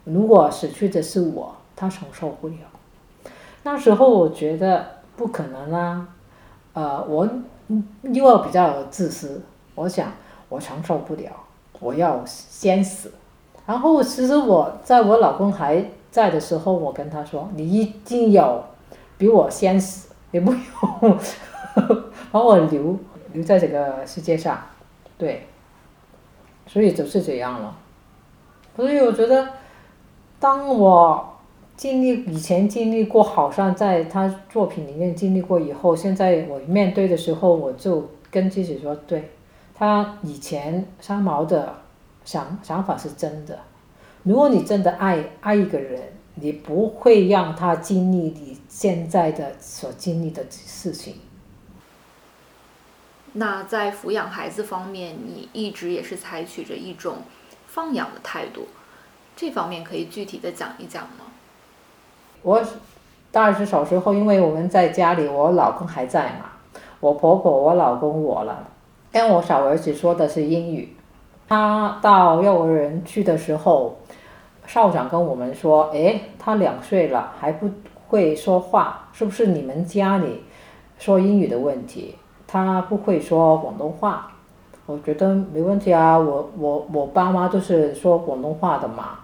[0.04, 2.56] 如果死去的是我，他承受不了。”
[3.62, 6.08] 那时候我觉得不可能啊，
[6.74, 7.28] 呃，我
[8.02, 9.40] 因为我比较自私，
[9.74, 10.12] 我想
[10.48, 11.30] 我承受不了，
[11.80, 13.10] 我要先死。
[13.66, 18.62] 然后其实我在我老公还在的时候，我跟他说：“你一定要
[19.16, 21.18] 比我先死，你不用
[22.30, 22.98] 把我留
[23.32, 24.58] 留在这个世界上。”
[25.16, 25.46] 对，
[26.66, 27.74] 所以就是这样了。
[28.76, 29.48] 所以我觉得，
[30.38, 31.33] 当我
[31.76, 39.32] 经历以前经历过，好像在他作品里面经历过以后，现在我面对的时候，我就跟自己说，对
[39.74, 41.82] 他以前三毛的
[42.24, 43.58] 想想法是真的。
[44.22, 46.00] 如果你真的爱爱一个人，
[46.36, 51.16] 你不会让他经历你现在的所经历的事情。
[53.32, 57.16] 那在抚养孩子方面，你一直也是采取着一种
[57.66, 58.68] 放养的态度，
[59.34, 61.33] 这方面可以具体的讲一讲吗？
[62.44, 62.62] 我
[63.32, 66.46] 当然是小时候，因为我们在家里，我老公还在嘛，
[67.00, 68.68] 我婆婆、我老公、我了，
[69.10, 70.94] 跟我小儿子说的是英语。
[71.48, 73.96] 他到幼儿园去的时候，
[74.66, 77.70] 校长跟我们说：“诶，他两岁了还不
[78.08, 80.44] 会说话，是不是你们家里
[80.98, 82.16] 说英语的问题？
[82.46, 84.30] 他不会说广东话。”
[84.86, 89.18] 我觉得没问题啊，我我我爸妈都是说广东话的嘛，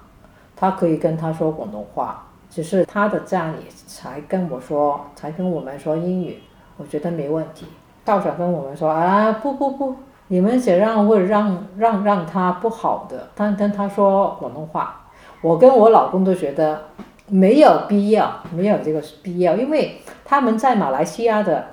[0.56, 2.24] 他可以跟他说广东话。
[2.50, 6.42] 只是他的家里才跟我说，才跟我们说英语，
[6.76, 7.66] 我觉得没问题。
[8.04, 9.94] 校长跟我们说啊，不不不，
[10.26, 13.28] 你们想让会让让让他不好的。
[13.36, 15.02] 他跟他说广东话，
[15.40, 16.86] 我跟我老公都觉得
[17.28, 21.66] 没有必要，没有这个必要，因为他们在马来西亚的，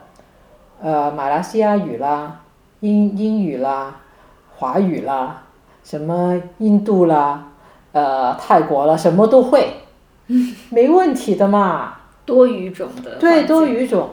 [0.79, 2.41] 呃，马来西亚语啦，
[2.81, 3.95] 英英语啦，
[4.57, 5.41] 华语啦，
[5.83, 7.47] 什么印度啦，
[7.93, 9.67] 呃，泰国啦，什么都会。
[10.69, 14.09] 没问题的嘛，多语种的对，多语种，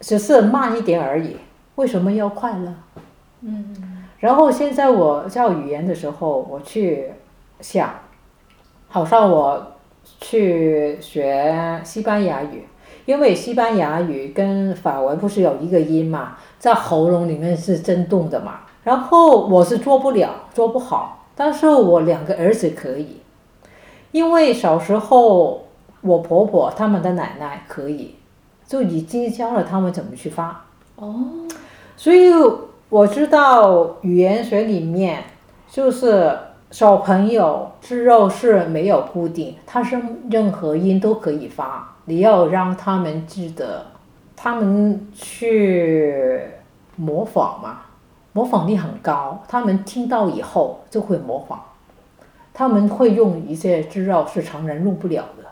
[0.00, 1.36] 只是慢一点而已。
[1.76, 2.74] 为什么要快乐？
[3.42, 7.12] 嗯，然后现在我教语言的时候，我去
[7.60, 7.90] 想，
[8.88, 9.74] 好像我
[10.20, 12.64] 去学西班牙语，
[13.04, 18.60] 因为西班牙语跟法文不是有一个音嘛，在喉咙里面是震动的嘛。
[18.82, 23.18] 然后我是做不了，做不好，但是我两个儿子可以。
[24.10, 25.64] 因为小时候
[26.00, 28.14] 我婆婆他们的奶奶可以，
[28.66, 30.64] 就已经教了他们怎么去发。
[30.96, 31.16] 哦，
[31.96, 32.30] 所以
[32.88, 35.22] 我知道语言学里面
[35.70, 36.36] 就是
[36.70, 43.84] 小朋友吃肉是没有固定，他是任何音都可以发，你要让他们记得，
[44.34, 46.40] 他们去
[46.96, 47.80] 模仿嘛，
[48.32, 51.60] 模仿力很高，他们听到以后就会模仿。
[52.58, 55.44] 他们会用一些资料是常人用不了的，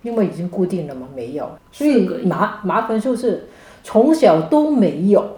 [0.00, 3.48] 因为已经固定了嘛，没有，所以麻麻烦就是
[3.84, 5.36] 从小都没有，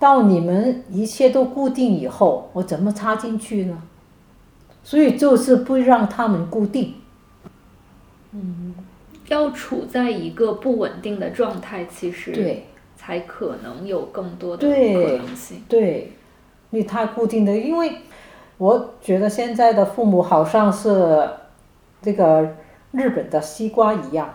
[0.00, 3.80] 到你们一切都固定以后，我怎么插进去呢？
[4.82, 6.94] 所以就是不让他们固定。
[8.32, 8.74] 嗯，
[9.28, 14.74] 要处在一个不稳定的状态，其实对，才可能有更多的可
[15.18, 15.62] 能性。
[15.68, 16.14] 对，
[16.70, 17.98] 你太固定的，因为。
[18.62, 21.28] 我觉得现在的父母好像是
[22.00, 22.48] 这个
[22.92, 24.34] 日本的西瓜一样，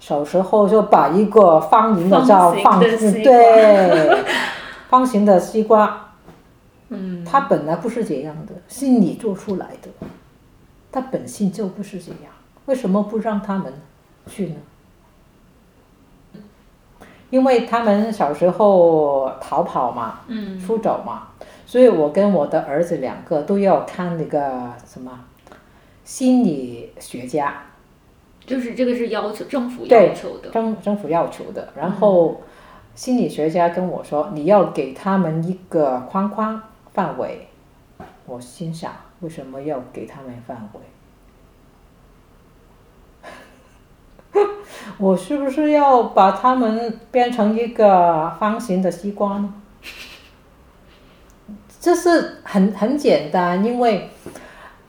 [0.00, 4.24] 小时候就把一个方形的叫放进对，
[4.88, 6.14] 方形的西瓜，
[6.88, 9.88] 嗯， 它本来不是这样的，是你做出来的，
[10.90, 12.32] 它本性就不是这样，
[12.66, 13.72] 为什么不让他们
[14.26, 14.56] 去呢？
[17.30, 21.28] 因为他们小时候逃跑嘛，嗯，出走嘛。
[21.68, 25.26] 所以我跟我的儿子两个都要看那个什么
[26.02, 27.62] 心理学家，
[28.40, 31.68] 就是这个是要求政府要求的，政政府要求的。
[31.76, 32.40] 然后
[32.94, 36.62] 心理学家跟我说，你要给他们一个框框
[36.94, 37.48] 范围。
[38.24, 40.70] 我心想，为什么要给他们范
[44.32, 44.42] 围？
[44.96, 49.52] 我是不是要把他们变成一个方形的西瓜呢？
[51.88, 54.10] 这是很很简单，因为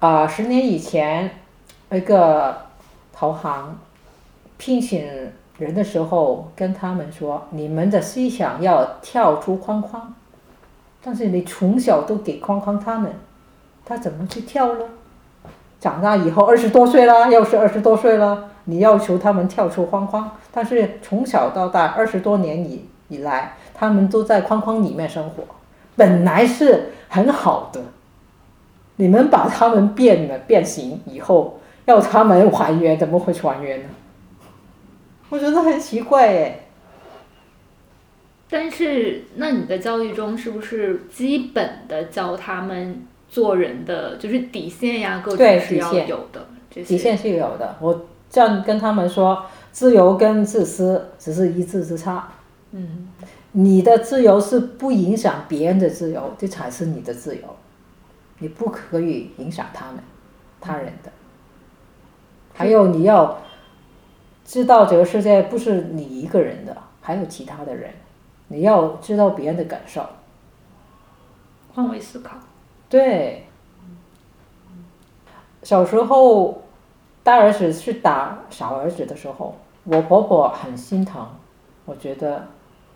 [0.02, 1.32] 啊，十年以前
[1.92, 2.54] 一个
[3.14, 3.80] 投行
[4.58, 5.08] 聘请
[5.58, 10.14] 人的时候，跟他们说：“你们的思想要跳出框框。”
[11.02, 13.10] 但是你从小都给框框他们，
[13.86, 14.84] 他怎么去跳呢？
[15.80, 25.46] 长大以后二十多岁了，又是二十多岁了，你要求他们跳出框框，但是从小到大二十多年以以来，他们都在框框里面生活。
[26.00, 27.82] 本来是很好的，
[28.96, 33.90] 你们把他们变了变形以后，要他们还原，怎么会还原呢？
[35.28, 36.60] 我觉得很奇怪哎。
[38.50, 46.48] 但是，那你的教育中是不是基本的教他们做人的，就是底线呀，各种是要有的？
[46.70, 47.76] 底线是有的。
[47.82, 52.30] 我这样跟他们说，自由跟自私只是一字之差。
[52.72, 53.10] 嗯。
[53.52, 57.44] 你的自由是不影响别人的自由，这才是你的自由。
[58.38, 60.04] 你不可以影响他们，
[60.62, 61.12] 他人的。
[62.54, 63.38] 还有你要
[64.46, 67.92] 知道这个世界不是你一个人的，还有其他的人，
[68.48, 70.06] 你要知道别人的感受。
[71.74, 72.38] 换位思考。
[72.90, 73.46] 对，
[75.64, 76.64] 小时候
[77.24, 81.28] 大儿子去打小儿子的时候，我婆婆很心疼，
[81.86, 82.48] 我觉得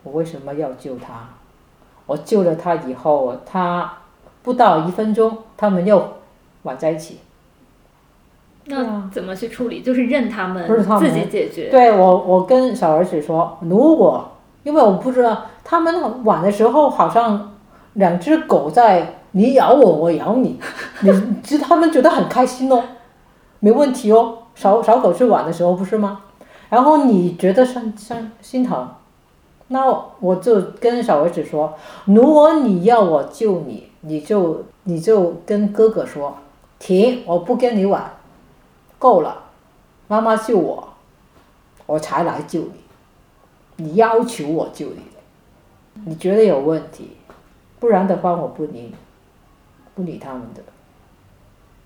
[0.04, 1.28] 我为什么要救他？
[2.06, 3.90] 我救了他以后，他
[4.42, 6.16] 不到一分钟，他们又
[6.62, 7.18] 玩在一起。
[8.66, 9.82] 那怎么去处理？
[9.82, 10.66] 就是任他们
[10.98, 11.68] 自己解决。
[11.70, 14.30] 对我，我跟小儿子说，如果
[14.62, 17.52] 因为我不知道他们玩的时候，好像
[17.94, 20.58] 两只狗在你咬我，我咬你，
[21.00, 22.82] 你其实他们觉得很开心哦，
[23.60, 24.38] 没问题哦。
[24.54, 26.20] 小小狗去玩的时候不是吗？
[26.70, 28.88] 然后你觉得伤伤心疼，
[29.68, 29.86] 那
[30.20, 36.36] 我就跟小儿子说，如果你要我救你，你就你就跟哥哥说，
[36.78, 38.14] 停，我不跟你玩，
[38.98, 39.44] 够了，
[40.06, 40.88] 妈妈救我，
[41.86, 42.72] 我才来救你。
[43.76, 47.16] 你要求我救你的，你觉得有问题，
[47.80, 48.94] 不然的话我不理，
[49.94, 50.62] 不理他们的。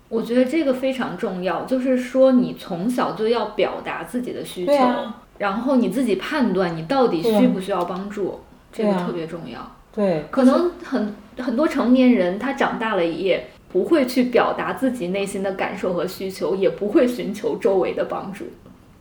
[0.09, 9.59] 我觉得这个非常重要，就是说你从小就要表达自己的需求，对啊然后你自己判断你到底需不需要帮助，这个特别重要。
[9.91, 18.45] 对，可能很很多成年人他长大了也不会去表达自己内心的感受和需求，也不会寻求周围的帮助，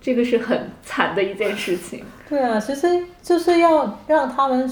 [0.01, 2.03] 这个是很惨的一件事情。
[2.29, 4.71] 对啊，其实就是要让他们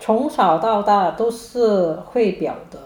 [0.00, 2.78] 从小到大都是会表达，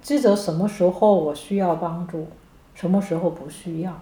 [0.00, 2.28] 记得什么时候我需要帮助，
[2.74, 3.92] 什么时候不需要。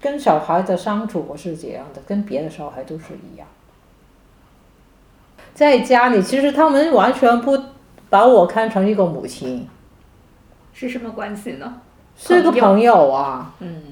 [0.00, 3.46] 跟小孩的相处我是这样的，跟别的小孩都是一样。
[5.54, 7.58] 在家里，其实他们完全不
[8.10, 9.66] 把我看成一个母亲，
[10.74, 11.80] 是什么关系呢？
[12.16, 13.54] 是个朋友啊。
[13.60, 13.82] 嗯，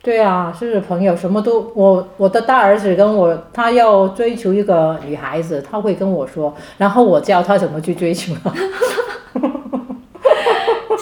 [0.00, 8.32] 对啊，是朋友，什么都我我的大儿子跟我，他要追求一个女孩子，他会跟我说，然后我教他怎么去追求。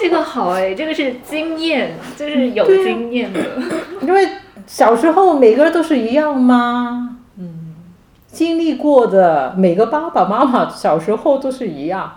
[0.00, 3.40] 这个好哎，这个是经验，就是有经验的。
[4.00, 4.28] 因为
[4.66, 7.18] 小时候每个人都是一样吗？
[7.36, 7.74] 嗯，
[8.26, 12.12] 经历过的每个爸爸妈妈小时候都是一样。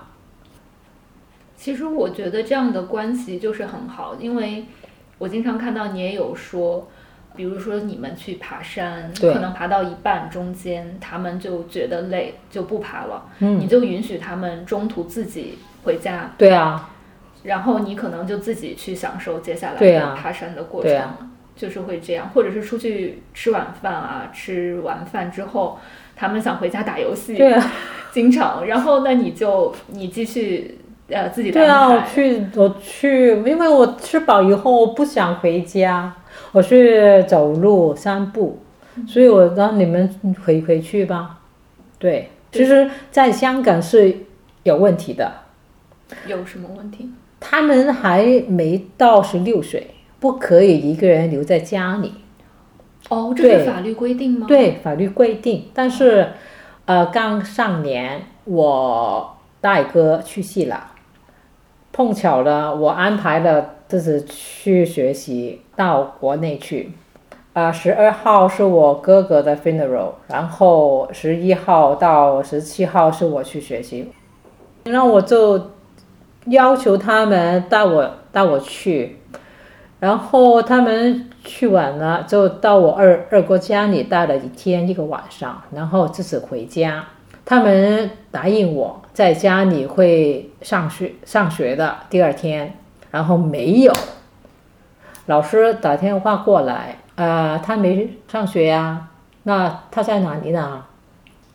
[1.55, 4.65] 其实我觉得这样的关系就是很好，因为
[5.19, 6.87] 我经常看到你也有说，
[7.35, 13.59] 比如说你们去爬山，可能爬到一半中间，他们就觉得累就不爬了，嗯。
[13.59, 16.89] 你就允许他们中途自己回家，对啊，
[17.43, 21.15] 然后你可能就自己去享受接下来爬山的过程，对啊
[21.55, 25.79] 就是会这样，或者是出去吃晚饭啊，吃完饭之后。
[26.13, 27.71] 他们想回家打游戏，对啊，
[28.11, 30.77] 经常，然后那你就你继续
[31.07, 36.13] 呃自己的对啊，我去我去，因为我吃饱以后我不想回家，
[36.51, 38.59] 我去走路散步，
[39.07, 40.07] 所以我让你们
[40.45, 41.39] 回回去吧。
[41.97, 44.15] 对，其实，在香港是
[44.61, 45.31] 有问题的，
[46.27, 47.09] 有什么问题？
[47.39, 49.87] 他们还没到十六岁，
[50.21, 52.13] 不可以一个人留在家里。
[53.09, 56.29] 哦，这对是法律规定吗？，对，法律规定，但是，
[56.85, 60.91] 呃，刚上年我大哥去世了，
[61.91, 66.91] 碰巧了，我安排了自己去学习到国内去。
[67.53, 74.09] 啊、1十二号是我哥哥的 funeral，然后十一号到十七号是我去学习，
[74.85, 75.71] 然后我就
[76.45, 79.17] 要求他们带我带我去，
[80.01, 87.05] 然后他们去晚了，就到我二二哥家里待了一天一个晚上，然后自己回家。
[87.45, 92.73] 他们答应我在家里会上学上学的第二天，
[93.11, 93.93] 然后没有。
[95.27, 99.07] 老师打电话过来，呃，他没上学呀、
[99.43, 100.83] 那他在哪里呢？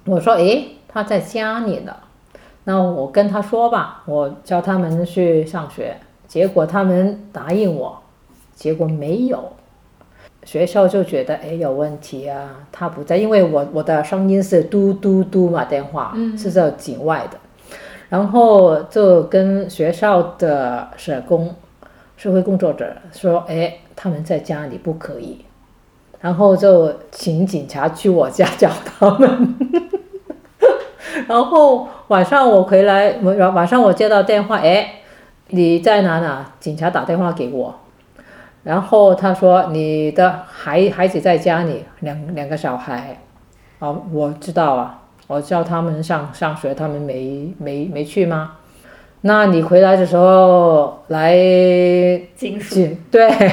[0.05, 1.97] 我说，诶，他在家里呢。
[2.62, 5.97] 那我跟他说吧，我叫他们去上学。
[6.28, 8.01] 结果他们答应我，
[8.57, 9.52] 结果没有。
[10.44, 17.36] 学校就觉得哎有问题啊，他不在，因为我我的声音是嘟嘟嘟嘛，电话、嗯是在境外的，
[18.09, 21.52] 然后就跟学校的社工、
[22.16, 25.44] 社会工作者说，哎，他们在家里不可以，
[26.20, 29.54] 然后就请警察去我家找他们。
[31.26, 35.00] 然后晚上我回来，晚晚上我接到电话，哎，
[35.48, 36.46] 你在哪呢？
[36.61, 37.74] 警察打电话给我，
[38.66, 43.16] 然后他说你的孩孩子在家里，两两个小孩，
[43.78, 48.54] 哦，我知道啊，我叫他们上上学，他们没没没去吗？
[49.20, 52.28] 那你回来的时候来对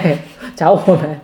[0.55, 1.21] 找我们，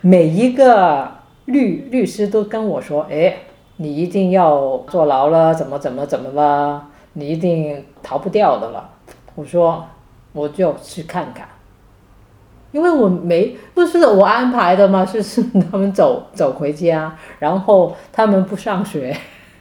[0.00, 1.08] 每一个
[1.46, 3.34] 律律师都跟我说，哎，
[3.78, 8.90] 你一定要坐牢了，怎么怎么怎么了，你一定逃不掉的了。
[9.34, 9.84] 我说
[10.32, 11.48] 我就去看看，
[12.70, 19.16] 因为我没不是我安排的嘛，是是他们走走回家，然后他们不上学，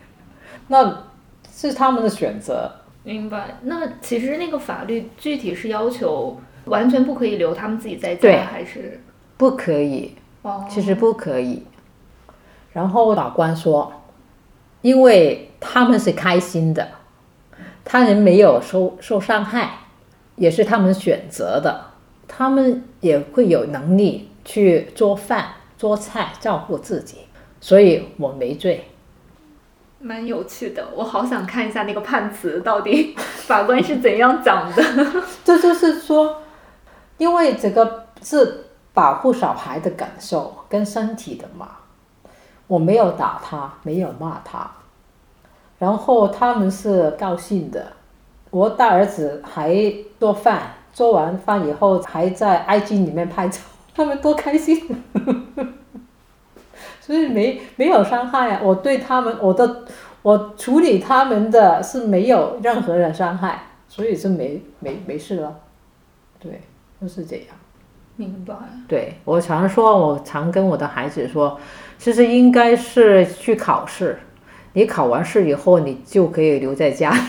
[0.68, 1.03] 那
[1.51, 2.72] 是他们的选择。
[3.03, 3.58] 明白。
[3.62, 8.99] 那其实那个法律具体是要求完全不可以留他们自己在家，还是
[9.38, 10.66] 不可以，哦？
[10.70, 11.64] 其实不可以。
[12.74, 13.93] 然后法官说，
[14.82, 16.86] 因为他们是开心的，
[17.86, 19.72] 他人没有受受伤害，
[20.36, 21.87] 也是他们选择的，
[22.28, 27.18] 他们也会有能力去做饭、做菜、照顾自己，
[27.62, 28.86] 所以我没罪。
[30.00, 34.84] 蛮有趣的，我好想看一下那个判词到底法官是怎样讲的。
[35.44, 36.44] 这就是说，
[37.18, 41.70] 因为这个是保护小孩的感受跟身体的嘛，
[42.68, 44.70] 我没有打他，没有骂他，
[45.80, 47.94] 然后他们是高兴的。
[48.52, 49.76] 我大儿子还
[50.20, 53.60] 做饭，做完饭以后还在 IG 里面拍照，
[53.93, 54.84] 他们多开心。
[57.00, 59.86] 所以没没有伤害啊，我对他们我的
[60.24, 65.60] 我处理他们的是没有任何的伤害，所以是没没没事了。
[66.39, 66.62] 对，
[67.00, 67.45] 就是这样。
[68.16, 68.56] 明白。
[68.88, 71.60] 对我常说，我常跟我的孩子说，
[72.00, 74.18] 其实应该是去考试，
[74.74, 77.20] 你考完试以后，你就可以留在家里。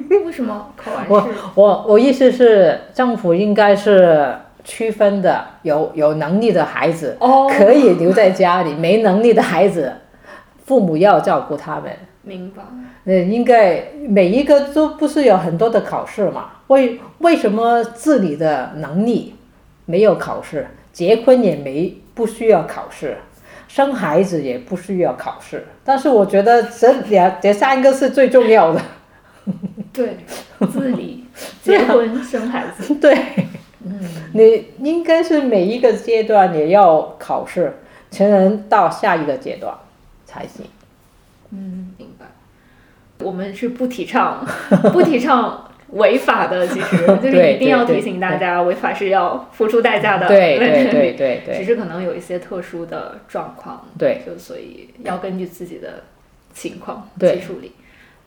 [0.26, 1.28] 为什么考完我试？
[1.54, 4.34] 我我意思是，政府应该是
[4.64, 9.92] 区分的，有有能力的孩子哦可以留在家里，没能力的孩子，
[10.64, 11.90] 父母要照顾他们。
[12.22, 12.62] 明白。
[13.04, 16.50] 嗯，应该每一个都不是有很多的考试嘛？
[16.68, 19.34] 为为什么自理的能力
[19.86, 20.68] 没有考试？
[20.92, 23.16] 结婚也没不需要考试，
[23.66, 25.66] 生孩子也不需要考试。
[25.82, 28.80] 但是我觉得这两这三个是最重要的。
[29.92, 30.16] 对，
[30.70, 31.24] 自理、
[31.62, 32.94] 结婚、生孩子。
[33.00, 33.14] 对，
[33.84, 34.00] 嗯
[34.32, 37.78] 你应该是每一个阶段也要考试，
[38.10, 39.74] 才能到下一个阶段
[40.24, 40.64] 才行。
[41.50, 42.26] 嗯，明白。
[43.18, 44.44] 我们是不提倡
[44.92, 50.26] 不提倡违法的，其实就是一定要提醒大家，违法是要付出代价的。
[50.26, 56.04] 对对对对对只是可能有一些特殊的状况，对，就所以要根据自己的
[56.54, 57.72] 情况去处理。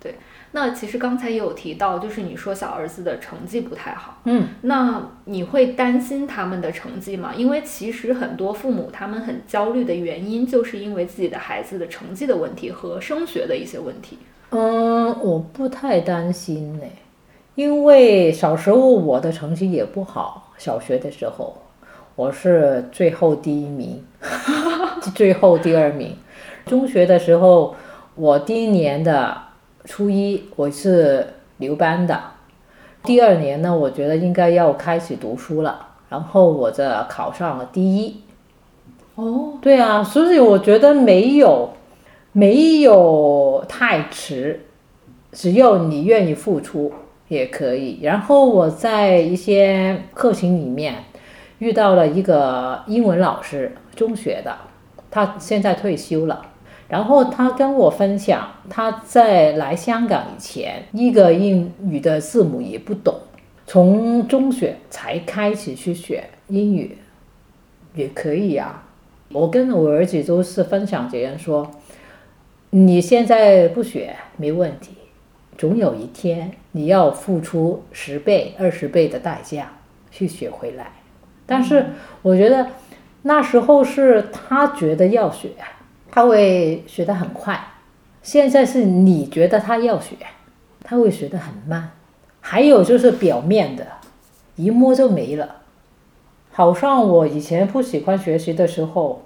[0.06, 0.14] 对，
[0.51, 7.34] 那其实刚才也有提到，就是你说小儿子的成绩不太好，嗯，那你会担心他们的成绩吗？
[7.36, 14.20] 因为其实很多父母他们很焦虑的原因，就是因为自己的孩子的成绩的问题和升学的一些问题。
[14.51, 16.84] 嗯，我不太担心呢，
[17.56, 21.58] 因为小时候我的成绩也不好，小学的时候
[22.16, 24.06] 我是最后第一名，
[25.16, 26.16] 最后第二名。
[26.68, 27.76] 中学的时候，
[28.16, 29.38] 我第一年的
[29.86, 31.26] 初一我是
[31.58, 32.20] 留班的，
[33.04, 38.22] 第二年呢，我觉得应该要开始读书了，然后我这考上了第一。
[39.14, 41.70] 哦，对啊，所以我觉得没有
[42.32, 44.66] 没有太迟，
[45.32, 46.92] 只要你愿意付出
[47.28, 48.00] 也可以。
[48.02, 50.96] 然后我在一些课程里面
[51.60, 54.54] 遇到了一个英文老师，中学的，
[55.10, 56.42] 他现在退休了。
[56.88, 63.16] 然后他跟我分享，他在来香港以前，一个英语的字母也不懂，
[63.66, 66.98] 从中学才开始去学英语，
[67.96, 68.84] 也可以啊。
[69.30, 71.72] 我跟我儿子都是分享这样说，
[72.70, 74.92] 你现在不学没问题，
[75.58, 79.74] 总有一天你要付出十倍、二十倍的代价
[80.12, 80.92] 去学回来。
[81.48, 81.88] 但是
[82.22, 82.68] 我觉得
[83.24, 85.50] 那时候是他觉得要学，
[86.16, 87.61] 他会学得很快。
[88.24, 90.16] 现在是你觉得他要学，
[90.82, 91.91] 他会学得很慢。
[92.39, 93.86] 还有就是表面的，
[94.55, 95.57] 一摸就没了。
[96.53, 99.24] 好像我以前不喜欢学习的时候，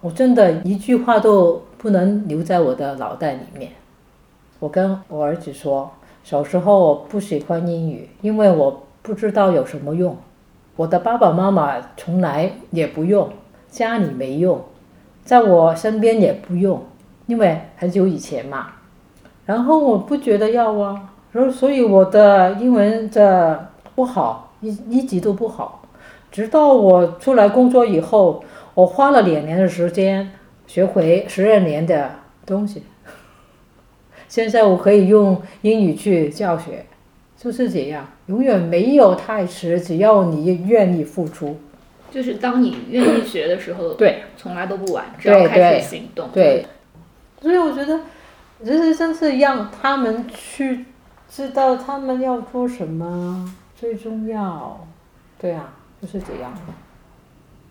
[0.00, 3.70] 我真的一句话都不能留在我的脑袋里面。
[4.58, 5.92] 我跟我儿子说，
[6.24, 10.16] 小时候我不喜欢英语，因为我不知道有什么用。
[10.74, 13.30] 我的爸爸妈妈从来也不用，
[13.70, 14.60] 家里没用，
[15.28, 16.82] 在我身边也不用，
[17.26, 18.68] 因为很久以前嘛。
[19.44, 25.82] 然后我不觉得要啊，然后所以我的英文这不好，一一直都不好。
[26.32, 30.30] 直到我出来工作以后，我花了两年的时间
[30.66, 32.10] 学会十二年的
[32.46, 32.84] 东西。
[34.28, 36.86] 现在我可以用英语去教学，
[37.36, 41.58] 就是这样，永远没有太迟，只要你愿意付出。
[42.10, 46.28] 就是当你愿意学的时候，对，从来都不晚，只要开始行动。
[46.32, 46.66] 对，
[47.40, 48.00] 所以我觉得，
[48.64, 50.84] 就是真是让他们去
[51.28, 54.86] 知道他们要做什么最重要。
[55.38, 56.52] 对啊，就是这样。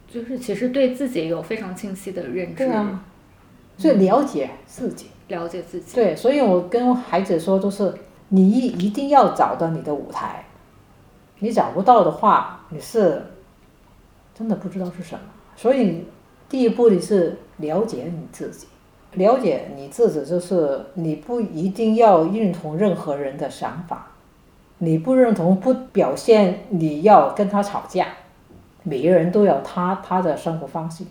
[0.10, 3.04] 就是其实对自己有非常清晰的认知，对啊，
[3.78, 5.08] 所以了解自己。
[5.28, 5.94] 了解自己。
[5.94, 7.94] 对，所以我跟孩子说，就是
[8.30, 10.46] 你一一定要找到你的舞台，
[11.40, 13.22] 你找不到的话，你是
[14.38, 15.22] 真的不知道是什么。
[15.56, 16.06] 所以
[16.48, 18.68] 第一步你是了解你自己，
[19.14, 24.08] 了解你自己就是你不一定要认同任何人的想法，
[24.78, 28.08] 你不认同不表现你要跟他吵架，
[28.84, 31.04] 每个人都有他他的生活方式。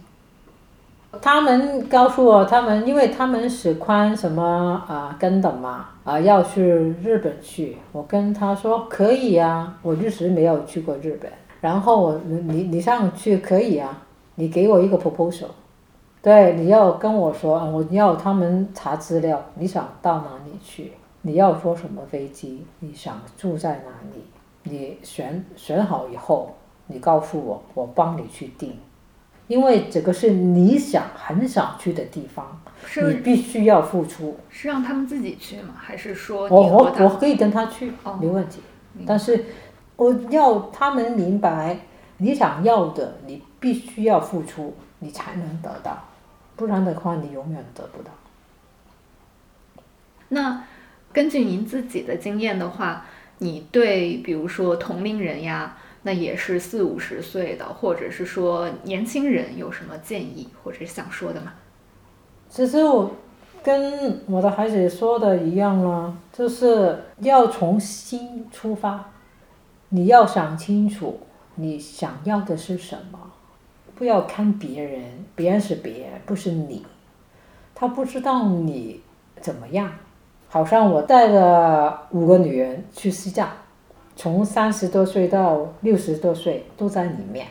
[1.23, 6.63] 他们告诉我，他们因为他们喜欢什么啊、跟的嘛啊、要去
[7.03, 7.79] 日本去。
[7.93, 11.31] 我跟他说可以啊，我一直没有去过日本。
[11.67, 14.07] 然后我你你你上去可以啊，
[14.37, 15.49] 你给我一个 proposal，
[16.23, 20.93] 对，你要跟我说，我要他们查资料，你想到哪里去？
[21.23, 22.65] 你要坐什么飞机？
[22.79, 24.23] 你想住在哪里？
[24.63, 26.55] 你选选好以后，
[26.87, 28.79] 你告诉我，我帮你去定。
[29.49, 32.61] 因为这个是你想很想去的地方，
[33.09, 34.37] 你必须要付出。
[34.49, 35.75] 是让他们自己去吗？
[35.77, 38.61] 还是说我我我可以跟他去，哦没问题。
[39.05, 39.45] 但是
[39.97, 41.79] 我要他们明白，
[42.19, 46.05] 你想要的，你必须要付出，你才能得到，
[46.55, 48.11] 不然的话，你永远得不到。
[50.29, 50.65] 那
[51.13, 53.07] 根据您自己的经验的话，
[53.39, 61.55] 你对比如说同龄人呀，那也是四五十岁的，或者是说年轻人有什么建议或者想说的吗？
[62.49, 63.11] 其实我
[63.63, 69.13] 跟我的孩子说的一样了，就是要从心出发，
[69.91, 71.21] 你要想清楚
[71.55, 73.19] 你想要的是什么，
[73.95, 75.03] 不要看别人，
[75.35, 76.85] 别人是别人，不是你，
[77.75, 79.01] 他不知道你
[79.41, 79.91] 怎么样。
[80.49, 83.49] 好像我带了五个女人去西藏，
[84.15, 87.47] 从三十多岁到六十多岁都在里面。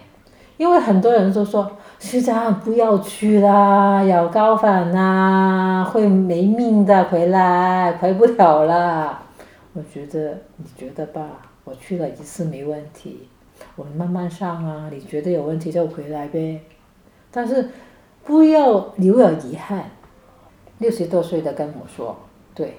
[0.57, 1.69] 因为很多人都说
[1.99, 9.21] 西藏不要去啦，要高反啦，会没命的，回来回不了了。
[9.73, 11.23] 我觉得你觉得吧，
[11.65, 13.27] 我去了一次没问题，
[13.75, 16.61] 我们慢慢上啊，你觉得有问题就回来呗。
[17.29, 17.69] 但是
[18.23, 19.91] 不要留有遗憾。
[20.77, 22.17] 六十多岁的跟我说，
[22.53, 22.75] 对，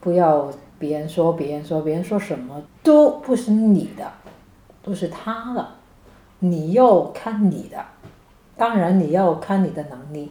[0.00, 0.48] 不要
[0.78, 4.12] 别人说别人说别人说什么都不是你的，
[4.80, 5.66] 都是他的。
[6.38, 7.84] 你要看你的，
[8.56, 10.30] 当然你要看你的能力，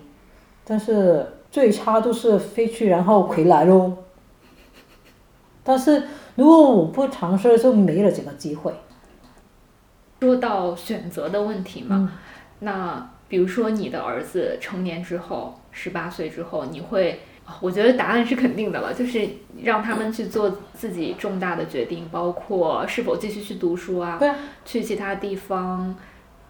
[0.63, 3.91] 但是最差都是飞去然后回来喽。
[5.65, 6.03] 但是
[6.35, 8.73] 如果我不尝试，就没了这个机会。
[10.19, 12.09] 说到选择的问题嘛，嗯
[12.59, 17.19] 那比如说你的儿子成年之后，十八岁之后，你会，
[17.59, 19.27] 我觉得答案是肯定的了，就是
[19.61, 25.95] 让他们去做自己重大的决定，包括是否继续去读书啊，对啊去其他地方，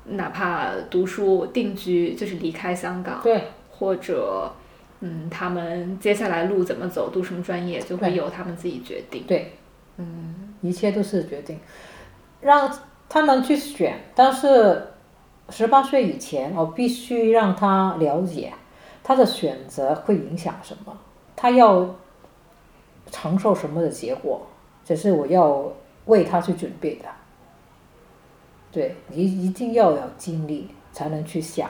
[0.06, 4.52] 哪怕读书定居，就是离开香港，对或者。
[5.02, 9.24] 嗯，他们接下来路怎么走，读什么专业，就会由他们自己决定。
[9.28, 9.52] 对，
[9.98, 11.60] 嗯，一切都是决定，
[12.42, 12.72] 让
[13.08, 14.00] 他们去选。
[14.14, 14.88] 但是
[15.50, 18.54] 十八岁以前，我必须让他了解
[19.04, 20.98] 他的选择会影响什么，
[21.36, 21.96] 他要
[23.12, 24.46] 承受什么的结果，
[24.84, 25.72] 这是我要
[26.06, 27.06] 为他去准备的。
[28.72, 31.70] 对你一定要有经历才能去想。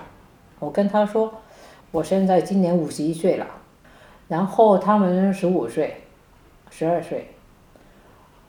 [0.58, 1.32] 我跟他说，
[1.92, 3.46] 我现在今年五十一岁了，
[4.28, 6.02] 然后他们十五岁、
[6.72, 7.35] 十二岁，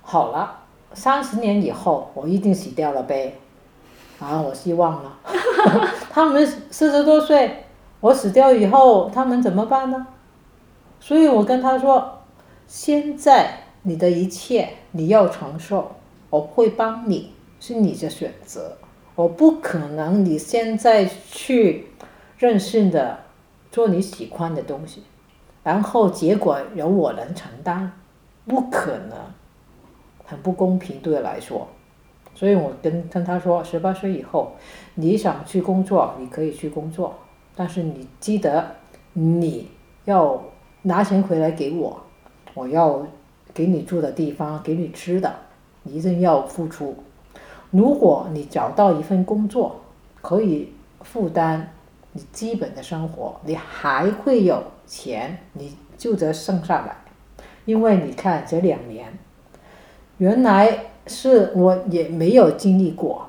[0.08, 0.60] 好了，
[0.94, 3.34] 三十年以后我一定死掉了呗，
[4.20, 5.18] 啊，我希望了。
[6.10, 7.64] 他们四十多岁，
[7.98, 10.06] 我死掉以后，他们怎么办呢？
[11.00, 12.20] 所以我跟他说，
[12.68, 15.96] 现在你的一切你要承受，
[16.30, 18.76] 我会帮你，是你的选择，
[19.16, 21.88] 我不可能你现在去
[22.38, 23.18] 任性的
[23.72, 25.02] 做你喜欢的东西，
[25.64, 27.90] 然后结果由我能承担，
[28.46, 29.18] 不可能。
[30.26, 31.66] 很不公平对我来说，
[32.34, 34.52] 所以我跟跟他说，十八岁以后，
[34.96, 37.14] 你想去工作，你可以去工作，
[37.54, 38.74] 但是你记得
[39.12, 39.68] 你
[40.04, 40.42] 要
[40.82, 42.00] 拿钱回来给我，
[42.54, 43.06] 我要
[43.54, 45.32] 给你住的地方，给你吃的，
[45.84, 46.96] 你一定要付出。
[47.70, 49.80] 如果你找到一份工作，
[50.20, 50.72] 可以
[51.02, 51.72] 负担
[52.12, 56.96] 你基本的生活，你还会有钱，你就得剩下来，
[57.64, 59.16] 因为你看这两年。
[60.18, 63.28] 原来是我也没有经历过。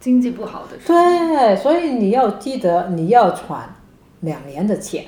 [0.00, 3.58] 经济不好的时候，对，所以你要记得，你要存
[4.20, 5.04] 两年的钱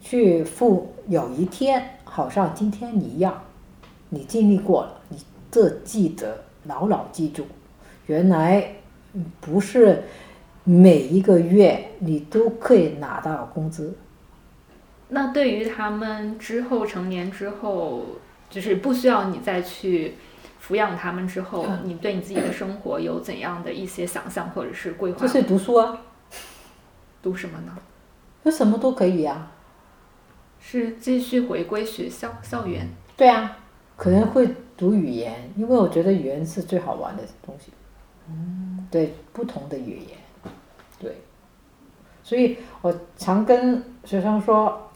[0.00, 3.42] 去付，有一天好像今天一样，
[4.10, 5.16] 你经历过了，你
[5.50, 7.46] 这记得牢牢记住，
[8.06, 8.74] 原来
[9.14, 10.04] 嗯不是
[10.64, 13.96] 每一个月你都可以拿到工资。
[15.08, 18.02] 那对于他们之后成年之后，
[18.50, 20.16] 就是不需要你再去
[20.60, 25.18] 抚养他们之后，嗯你对你自己的生活有怎样的一些想象或者是规划？
[25.18, 25.98] 就是读书啊，
[27.22, 27.76] 读什么呢？
[28.44, 29.52] 就什么都可以啊。
[30.60, 32.88] 是继续回归学校校园？
[33.16, 33.58] 对啊，
[33.96, 37.72] 可能会读语言，因为我觉得语言是最好玩的东西。
[38.28, 40.18] 嗯，对，不同的语言，
[40.98, 41.16] 对，
[42.22, 44.90] 所以我常跟学生说，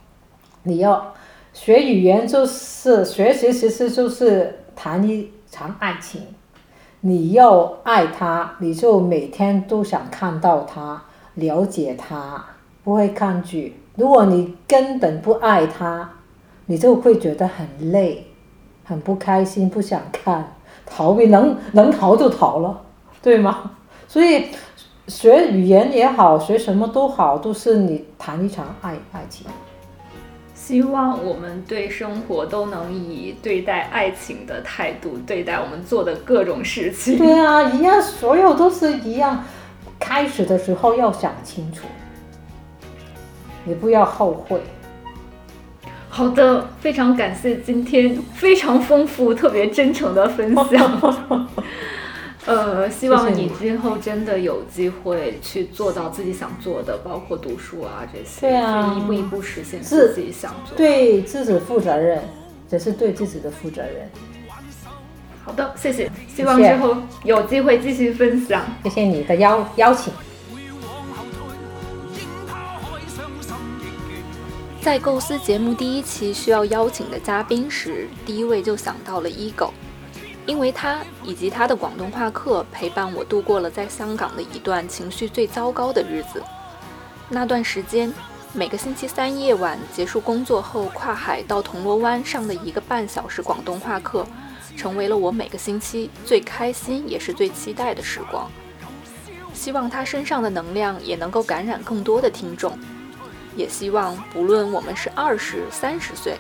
[0.65, 1.15] 你要
[1.55, 6.23] 学语言就是学习，其实就是谈一场爱情。
[7.03, 11.03] 你要爱他，你就每天都想看到他，
[11.35, 12.43] 了解他，
[12.83, 13.77] 不会抗拒。
[13.97, 16.09] 如果你根本不爱他，
[16.65, 18.29] 你就会觉得很累，
[18.83, 20.55] 很不开心，不想看，
[20.87, 22.81] 逃避，能能逃就逃了，
[23.21, 23.73] 对吗？
[24.09, 24.47] 所以
[25.09, 29.47] 学语言也好，学什么都好，都是你谈一场爱爱情。
[30.65, 37.19] 希望我们对生活都能以对待爱情的态度对待我们做的各种事情。
[37.19, 39.43] 对啊，一样，所有都是一样。
[39.99, 41.89] 开始的时候要想清楚，
[43.65, 44.61] 你不要后悔。
[46.09, 51.49] 好的，非常感谢今天非常丰富、特别真诚的分享。
[52.45, 62.21] 呃，希望你你之后真的有机会去做到自己想做的，包括读书啊这些，对啊去一步一步实现自己想做。，对自己负责任，
[62.69, 64.11] 这是对自己的负责任。
[65.45, 66.11] 好的，谢谢。
[66.35, 68.65] 希望之后有机会继续分享。
[68.83, 70.13] 谢谢你的邀邀请。
[74.81, 79.71] 在构思节目第一期需要邀请的嘉宾时，第一位就想到了 Ego，
[80.47, 86.43] 因为他以及他的广东话课陪伴我度过了在香港的一段情绪最糟糕的日子。
[87.29, 88.13] 那段时间，
[88.53, 94.27] 每个星期三夜晚结束工作后，跨海到铜锣湾上的一个半小时广东话课，
[94.77, 98.51] 成为了我每个星期最开心也是最期待的时光。
[99.55, 102.77] 希望他身上的能量也能够感染更多的听众。
[103.55, 106.37] 也希望不论我们是二十三十岁，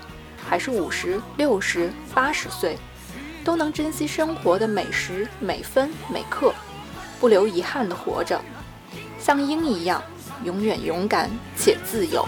[0.48, 2.76] 还是五十六十八十岁，
[3.44, 6.52] 都能珍惜生活的每时每分每刻，
[7.20, 8.40] 不留遗憾的活着，
[9.18, 10.02] 像鹰一样
[10.44, 12.26] 永远勇敢且自由。